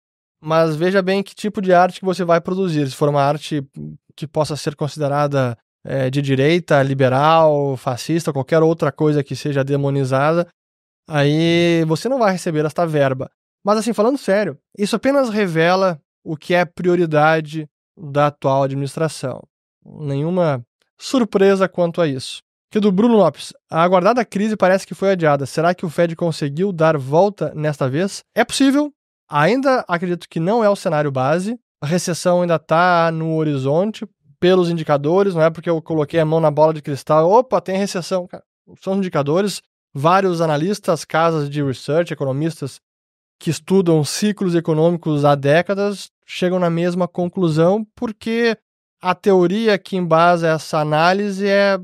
Mas 0.41 0.76
veja 0.76 1.02
bem 1.02 1.23
que 1.23 1.36
tipo 1.36 1.62
de 1.62 1.73
arte 1.73 1.99
que 1.99 2.06
você 2.06 2.23
vai 2.23 2.39
produzir. 2.39 2.89
Se 2.89 2.95
for 2.95 3.10
uma 3.10 3.21
arte 3.21 3.65
que 4.15 4.28
possa 4.28 4.56
ser 4.56 4.76
considerada 4.76 5.58
é, 5.86 6.10
de 6.10 6.21
direita, 6.21 6.82
liberal, 6.82 7.76
fascista, 7.76 8.32
qualquer 8.32 8.62
outra 8.62 8.91
coisa 8.91 9.23
que 9.23 9.36
seja 9.36 9.63
demonizada, 9.63 10.47
aí 11.10 11.84
você 11.88 12.08
não 12.08 12.19
vai 12.19 12.32
receber 12.34 12.65
esta 12.65 12.86
verba. 12.86 13.30
Mas 13.63 13.78
assim, 13.78 13.93
falando 13.93 14.17
sério, 14.17 14.58
isso 14.78 14.95
apenas 14.95 15.30
revela 15.30 15.99
o 16.23 16.36
que 16.36 16.54
é 16.54 16.65
prioridade 16.65 17.67
da 17.97 18.28
atual 18.28 18.63
administração. 18.63 19.41
Nenhuma 19.86 20.65
surpresa 20.97 21.67
quanto 21.67 22.02
a 22.02 22.08
isso. 22.08 22.41
Que 22.71 22.80
do 22.80 22.91
Bruno 22.91 23.15
Lopes. 23.15 23.54
A 23.69 23.84
aguardada 23.84 24.26
crise 24.26 24.58
parece 24.58 24.88
que 24.88 24.95
foi 24.95 25.12
adiada. 25.12 25.45
Será 25.45 25.76
que 25.76 25.86
o 25.86 25.89
Fed 25.89 26.15
conseguiu 26.15 26.71
dar 26.71 26.97
volta 26.97 27.54
nesta 27.54 27.88
vez? 27.88 28.23
É 28.34 28.43
possível. 28.43 28.91
Ainda 29.30 29.86
acredito 29.88 30.28
que 30.28 30.39
não 30.39 30.63
é 30.63 30.69
o 30.69 30.76
cenário 30.76 31.12
base. 31.12 31.60
A 31.82 31.86
recessão 31.86 32.41
ainda 32.41 32.56
está 32.56 33.12
no 33.12 33.36
horizonte 33.36 34.08
pelos 34.39 34.69
indicadores, 34.69 35.36
não 35.36 35.41
é 35.41 35.49
porque 35.49 35.69
eu 35.69 35.82
coloquei 35.82 36.19
a 36.19 36.26
mão 36.26 36.39
na 36.39 36.52
bola 36.52 36.73
de 36.73 36.82
cristal. 36.82 37.30
Opa, 37.30 37.62
tem 37.62 37.78
recessão. 37.78 38.28
São 38.82 38.97
indicadores. 38.97 39.62
Vários 39.93 40.41
analistas, 40.41 41.06
casas 41.06 41.49
de 41.49 41.63
research, 41.63 42.12
economistas 42.12 42.82
que 43.44 43.50
estudam 43.50 44.06
ciclos 44.06 44.56
econômicos 44.56 45.26
há 45.26 45.36
décadas 45.36 46.10
chegam 46.26 46.60
na 46.60 46.70
mesma 46.70 47.10
conclusão 47.10 47.86
porque 47.94 48.58
a 49.02 49.14
teoria 49.14 49.78
que 49.78 49.98
embasa 49.98 50.48
essa 50.48 50.80
análise 50.80 51.46
é 51.46 51.78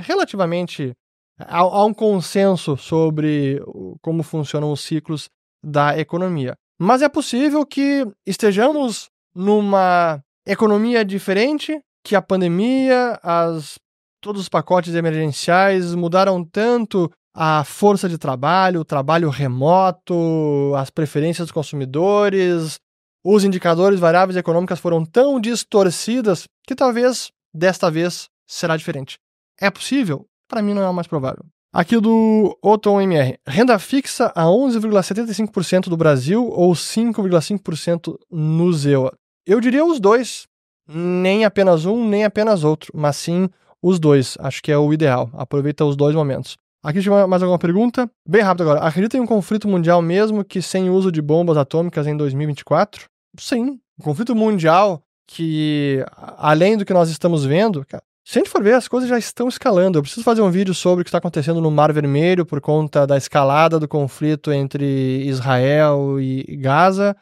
relativamente. 0.00 0.94
Há, 1.38 1.58
há 1.58 1.84
um 1.84 1.92
consenso 1.92 2.74
sobre 2.78 3.60
como 4.00 4.22
funcionam 4.22 4.72
os 4.72 4.80
ciclos 4.80 5.28
da 5.62 5.98
economia. 5.98 6.54
Mas 6.80 7.02
é 7.02 7.08
possível 7.10 7.66
que 7.66 8.06
estejamos 8.26 9.10
numa 9.34 10.22
economia 10.46 11.04
diferente, 11.04 11.82
que 12.02 12.16
a 12.16 12.22
pandemia, 12.22 13.20
as, 13.22 13.78
todos 14.22 14.40
os 14.40 14.48
pacotes 14.48 14.94
emergenciais 14.94 15.94
mudaram 15.94 16.42
tanto 16.42 17.12
a 17.34 17.64
força 17.64 18.08
de 18.08 18.16
trabalho, 18.16 18.80
o 18.80 18.84
trabalho 18.84 19.28
remoto, 19.28 20.72
as 20.76 20.88
preferências 20.88 21.46
dos 21.46 21.52
consumidores, 21.52 22.78
os 23.24 23.42
indicadores 23.42 23.98
variáveis 23.98 24.36
econômicas 24.36 24.78
foram 24.78 25.04
tão 25.04 25.40
distorcidas 25.40 26.46
que 26.66 26.74
talvez 26.74 27.32
desta 27.52 27.90
vez 27.90 28.28
será 28.46 28.76
diferente. 28.76 29.18
É 29.60 29.70
possível? 29.70 30.26
Para 30.48 30.62
mim 30.62 30.74
não 30.74 30.82
é 30.82 30.88
o 30.88 30.94
mais 30.94 31.06
provável. 31.06 31.44
Aqui 31.72 31.98
do 31.98 32.56
Oton 32.62 33.00
MR. 33.00 33.36
Renda 33.44 33.76
fixa 33.80 34.30
a 34.36 34.44
11,75% 34.44 35.88
do 35.88 35.96
Brasil 35.96 36.46
ou 36.46 36.72
5,5% 36.72 38.16
no 38.30 38.72
ZEUA? 38.72 39.12
Eu 39.44 39.60
diria 39.60 39.84
os 39.84 39.98
dois. 39.98 40.46
Nem 40.86 41.44
apenas 41.44 41.84
um, 41.84 42.08
nem 42.08 42.24
apenas 42.24 42.62
outro, 42.62 42.92
mas 42.94 43.16
sim 43.16 43.48
os 43.82 43.98
dois. 43.98 44.36
Acho 44.38 44.62
que 44.62 44.70
é 44.70 44.78
o 44.78 44.92
ideal. 44.92 45.30
Aproveita 45.32 45.84
os 45.84 45.96
dois 45.96 46.14
momentos. 46.14 46.56
Aqui 46.84 47.00
tinha 47.00 47.26
mais 47.26 47.42
alguma 47.42 47.58
pergunta? 47.58 48.10
Bem 48.28 48.42
rápido 48.42 48.68
agora. 48.68 48.86
Acredita 48.86 49.16
em 49.16 49.20
um 49.20 49.26
conflito 49.26 49.66
mundial 49.66 50.02
mesmo 50.02 50.44
que 50.44 50.60
sem 50.60 50.90
uso 50.90 51.10
de 51.10 51.22
bombas 51.22 51.56
atômicas 51.56 52.06
em 52.06 52.14
2024? 52.14 53.06
Sim, 53.38 53.80
o 53.98 54.02
conflito 54.02 54.36
mundial 54.36 55.02
que, 55.26 56.04
além 56.36 56.76
do 56.76 56.84
que 56.84 56.92
nós 56.92 57.08
estamos 57.08 57.42
vendo, 57.46 57.86
cara, 57.86 58.02
se 58.22 58.38
a 58.38 58.40
gente 58.40 58.50
for 58.50 58.62
ver, 58.62 58.74
as 58.74 58.86
coisas 58.86 59.08
já 59.08 59.18
estão 59.18 59.48
escalando. 59.48 59.96
Eu 59.96 60.02
preciso 60.02 60.22
fazer 60.22 60.42
um 60.42 60.50
vídeo 60.50 60.74
sobre 60.74 61.00
o 61.00 61.04
que 61.04 61.08
está 61.08 61.16
acontecendo 61.16 61.58
no 61.58 61.70
Mar 61.70 61.90
Vermelho 61.90 62.44
por 62.44 62.60
conta 62.60 63.06
da 63.06 63.16
escalada 63.16 63.80
do 63.80 63.88
conflito 63.88 64.52
entre 64.52 65.24
Israel 65.26 66.20
e 66.20 66.56
Gaza, 66.56 67.16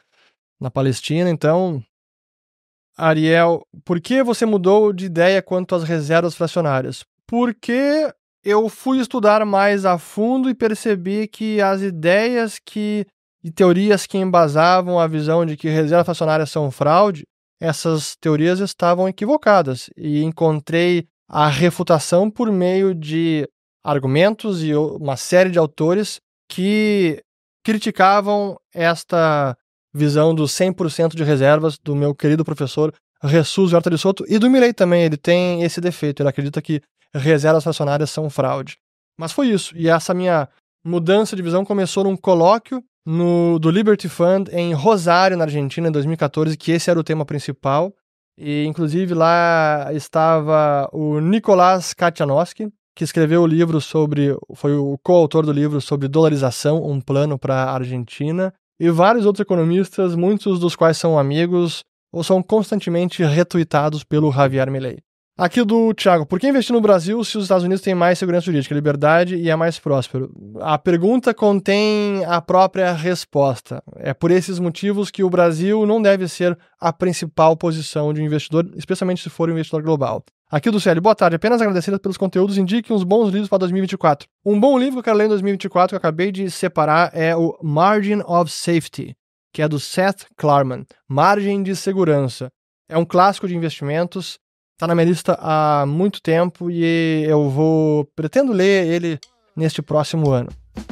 na 0.59 0.69
Palestina. 0.69 1.29
Então, 1.29 1.81
Ariel, 2.97 3.65
por 3.85 4.01
que 4.01 4.21
você 4.23 4.45
mudou 4.45 4.91
de 4.91 5.05
ideia 5.05 5.41
quanto 5.41 5.73
às 5.73 5.85
reservas 5.85 6.35
fracionárias? 6.35 7.05
Porque 7.25 8.13
eu 8.43 8.67
fui 8.67 8.99
estudar 8.99 9.45
mais 9.45 9.85
a 9.85 9.97
fundo 9.97 10.49
e 10.49 10.55
percebi 10.55 11.27
que 11.27 11.61
as 11.61 11.81
ideias 11.81 12.59
que 12.63 13.05
e 13.43 13.51
teorias 13.51 14.07
que 14.07 14.17
embasavam 14.17 14.97
a 14.97 15.05
visão 15.05 15.45
de 15.45 15.57
que 15.57 15.67
reservas 15.67 16.05
fracionárias 16.05 16.49
são 16.49 16.71
fraude, 16.71 17.23
essas 17.59 18.15
teorias 18.15 18.59
estavam 18.59 19.07
equivocadas 19.07 19.89
e 19.97 20.23
encontrei 20.23 21.05
a 21.27 21.47
refutação 21.47 22.29
por 22.29 22.51
meio 22.51 22.95
de 22.95 23.47
argumentos 23.83 24.63
e 24.63 24.73
uma 24.73 25.17
série 25.17 25.49
de 25.49 25.59
autores 25.59 26.21
que 26.49 27.21
criticavam 27.65 28.57
esta 28.73 29.57
visão 29.93 30.33
dos 30.33 30.51
100% 30.51 31.15
de 31.15 31.23
reservas 31.23 31.77
do 31.77 31.95
meu 31.95 32.15
querido 32.15 32.45
professor 32.45 32.93
Ressus 33.21 33.71
Horta 33.73 33.89
de 33.89 33.97
Soto, 33.97 34.25
e 34.27 34.37
do 34.37 34.49
Milley 34.49 34.73
também, 34.73 35.03
ele 35.03 35.15
tem 35.15 35.63
esse 35.63 35.79
defeito, 35.79 36.21
ele 36.21 36.29
acredita 36.29 36.61
que 36.61 36.81
reservas 37.13 37.63
fracionárias 37.63 38.09
são 38.09 38.29
fraude. 38.29 38.77
Mas 39.17 39.31
foi 39.31 39.47
isso, 39.47 39.75
e 39.77 39.87
essa 39.87 40.13
minha 40.13 40.49
mudança 40.83 41.35
de 41.35 41.41
visão 41.41 41.63
começou 41.63 42.03
num 42.03 42.17
colóquio 42.17 42.83
no, 43.05 43.59
do 43.59 43.69
Liberty 43.69 44.09
Fund 44.09 44.49
em 44.51 44.73
Rosário, 44.73 45.37
na 45.37 45.43
Argentina, 45.43 45.87
em 45.87 45.91
2014, 45.91 46.57
que 46.57 46.71
esse 46.71 46.89
era 46.89 46.99
o 46.99 47.03
tema 47.03 47.25
principal. 47.25 47.93
E, 48.37 48.65
inclusive, 48.65 49.13
lá 49.13 49.89
estava 49.93 50.89
o 50.91 51.19
Nicolás 51.19 51.93
Katianowski, 51.93 52.69
que 52.95 53.03
escreveu 53.03 53.43
o 53.43 53.47
livro 53.47 53.79
sobre. 53.79 54.35
foi 54.55 54.75
o 54.75 54.97
coautor 55.03 55.45
do 55.45 55.51
livro 55.51 55.79
sobre 55.81 56.07
dolarização, 56.07 56.83
um 56.83 56.99
plano 56.99 57.37
para 57.37 57.55
a 57.55 57.73
Argentina, 57.73 58.53
e 58.79 58.89
vários 58.89 59.25
outros 59.25 59.41
economistas, 59.41 60.15
muitos 60.15 60.59
dos 60.59 60.75
quais 60.75 60.97
são 60.97 61.17
amigos 61.17 61.83
ou 62.11 62.23
são 62.23 62.41
constantemente 62.43 63.23
retuitados 63.23 64.03
pelo 64.03 64.31
Javier 64.31 64.69
Milei. 64.69 64.99
Aqui 65.35 65.63
do 65.63 65.95
Thiago, 65.95 66.27
por 66.27 66.39
que 66.39 66.47
investir 66.47 66.75
no 66.75 66.79
Brasil 66.79 67.23
se 67.23 67.39
os 67.39 67.45
Estados 67.45 67.63
Unidos 67.63 67.81
têm 67.81 67.95
mais 67.95 68.19
segurança 68.19 68.45
jurídica, 68.45 68.75
liberdade 68.75 69.35
e 69.35 69.49
é 69.49 69.55
mais 69.55 69.79
próspero? 69.79 70.31
A 70.61 70.77
pergunta 70.77 71.33
contém 71.33 72.23
a 72.25 72.39
própria 72.39 72.93
resposta. 72.93 73.81
É 73.95 74.13
por 74.13 74.29
esses 74.29 74.59
motivos 74.59 75.09
que 75.09 75.23
o 75.23 75.29
Brasil 75.31 75.87
não 75.87 75.99
deve 75.99 76.27
ser 76.27 76.55
a 76.79 76.93
principal 76.93 77.57
posição 77.57 78.13
de 78.13 78.21
um 78.21 78.25
investidor, 78.25 78.69
especialmente 78.75 79.23
se 79.23 79.29
for 79.31 79.49
um 79.49 79.53
investidor 79.53 79.81
global. 79.81 80.23
Aqui 80.51 80.69
do 80.69 80.79
CL, 80.79 81.01
boa 81.01 81.15
tarde. 81.15 81.35
Apenas 81.35 81.59
agradecer 81.59 81.97
pelos 81.97 82.15
conteúdos. 82.15 82.59
Indique 82.59 82.93
uns 82.93 83.03
bons 83.03 83.31
livros 83.31 83.49
para 83.49 83.57
2024. 83.57 84.29
Um 84.45 84.59
bom 84.59 84.77
livro 84.77 84.93
que 84.93 84.99
eu 84.99 85.03
quero 85.03 85.17
ler 85.17 85.25
em 85.25 85.29
2024, 85.29 85.89
que 85.89 85.95
eu 85.95 85.97
acabei 85.97 86.31
de 86.31 86.51
separar, 86.51 87.09
é 87.11 87.35
o 87.35 87.57
Margin 87.59 88.21
of 88.27 88.51
Safety, 88.51 89.15
que 89.51 89.63
é 89.63 89.67
do 89.67 89.79
Seth 89.79 90.27
Klarman. 90.37 90.85
Margem 91.09 91.63
de 91.63 91.75
Segurança. 91.75 92.51
É 92.87 92.95
um 92.95 93.05
clássico 93.05 93.47
de 93.47 93.55
investimentos 93.55 94.37
Tá 94.77 94.87
na 94.87 94.95
minha 94.95 95.05
lista 95.05 95.37
há 95.39 95.85
muito 95.85 96.21
tempo 96.21 96.69
e 96.69 97.23
eu 97.25 97.49
vou 97.49 98.05
pretendo 98.15 98.51
ler 98.51 98.87
ele 98.87 99.19
neste 99.55 99.81
próximo 99.81 100.31
ano. 100.31 100.49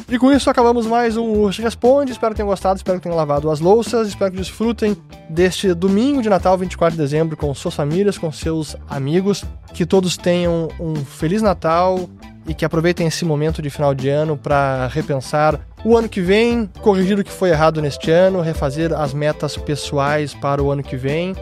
E 0.07 0.19
com 0.19 0.31
isso 0.31 0.49
acabamos 0.49 0.85
mais 0.85 1.17
um 1.17 1.31
Urso 1.31 1.61
Responde. 1.61 2.11
Espero 2.11 2.33
que 2.33 2.37
tenham 2.37 2.49
gostado, 2.49 2.77
espero 2.77 2.99
que 2.99 3.03
tenham 3.03 3.17
lavado 3.17 3.49
as 3.49 3.59
louças, 3.59 4.09
espero 4.09 4.31
que 4.31 4.37
desfrutem 4.37 4.95
deste 5.29 5.73
domingo 5.73 6.21
de 6.21 6.29
Natal, 6.29 6.57
24 6.57 6.95
de 6.95 7.01
dezembro, 7.01 7.35
com 7.35 7.53
suas 7.55 7.73
famílias, 7.73 8.17
com 8.17 8.31
seus 8.31 8.75
amigos. 8.87 9.43
Que 9.73 9.85
todos 9.85 10.15
tenham 10.15 10.67
um 10.79 10.95
Feliz 10.95 11.41
Natal 11.41 12.07
e 12.45 12.53
que 12.53 12.65
aproveitem 12.65 13.07
esse 13.07 13.25
momento 13.25 13.61
de 13.61 13.69
final 13.69 13.95
de 13.95 14.09
ano 14.09 14.37
para 14.37 14.87
repensar 14.87 15.59
o 15.83 15.97
ano 15.97 16.09
que 16.09 16.21
vem, 16.21 16.69
corrigir 16.81 17.17
o 17.17 17.23
que 17.23 17.31
foi 17.31 17.49
errado 17.49 17.81
neste 17.81 18.11
ano, 18.11 18.41
refazer 18.41 18.93
as 18.93 19.13
metas 19.13 19.57
pessoais 19.57 20.33
para 20.35 20.61
o 20.61 20.69
ano 20.69 20.83
que 20.83 20.95
vem 20.95 21.35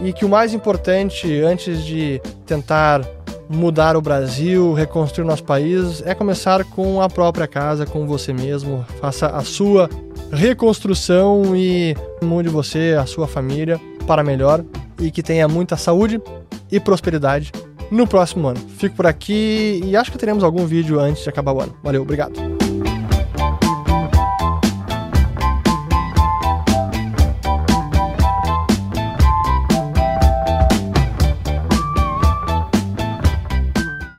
e 0.00 0.12
que 0.12 0.24
o 0.24 0.28
mais 0.28 0.54
importante, 0.54 1.40
antes 1.40 1.84
de 1.84 2.20
tentar 2.46 3.02
mudar 3.48 3.96
o 3.96 4.00
Brasil, 4.00 4.72
reconstruir 4.72 5.26
nosso 5.26 5.44
país, 5.44 6.02
é 6.06 6.14
começar 6.14 6.64
com 6.64 7.02
a 7.02 7.08
própria 7.08 7.46
casa, 7.46 7.84
com 7.84 8.06
você 8.06 8.32
mesmo. 8.32 8.84
Faça 9.00 9.26
a 9.26 9.42
sua 9.42 9.88
reconstrução 10.32 11.54
e 11.54 11.94
mude 12.22 12.48
você, 12.48 12.96
a 12.98 13.04
sua 13.04 13.28
família 13.28 13.80
para 14.06 14.22
melhor 14.24 14.64
e 14.98 15.10
que 15.10 15.22
tenha 15.22 15.46
muita 15.46 15.76
saúde 15.76 16.20
e 16.70 16.80
prosperidade 16.80 17.52
no 17.90 18.06
próximo 18.06 18.48
ano. 18.48 18.60
Fico 18.78 18.96
por 18.96 19.06
aqui 19.06 19.82
e 19.84 19.96
acho 19.96 20.10
que 20.10 20.18
teremos 20.18 20.42
algum 20.42 20.64
vídeo 20.64 20.98
antes 20.98 21.22
de 21.22 21.28
acabar 21.28 21.52
o 21.52 21.60
ano. 21.60 21.74
Valeu, 21.82 22.02
obrigado. 22.02 22.51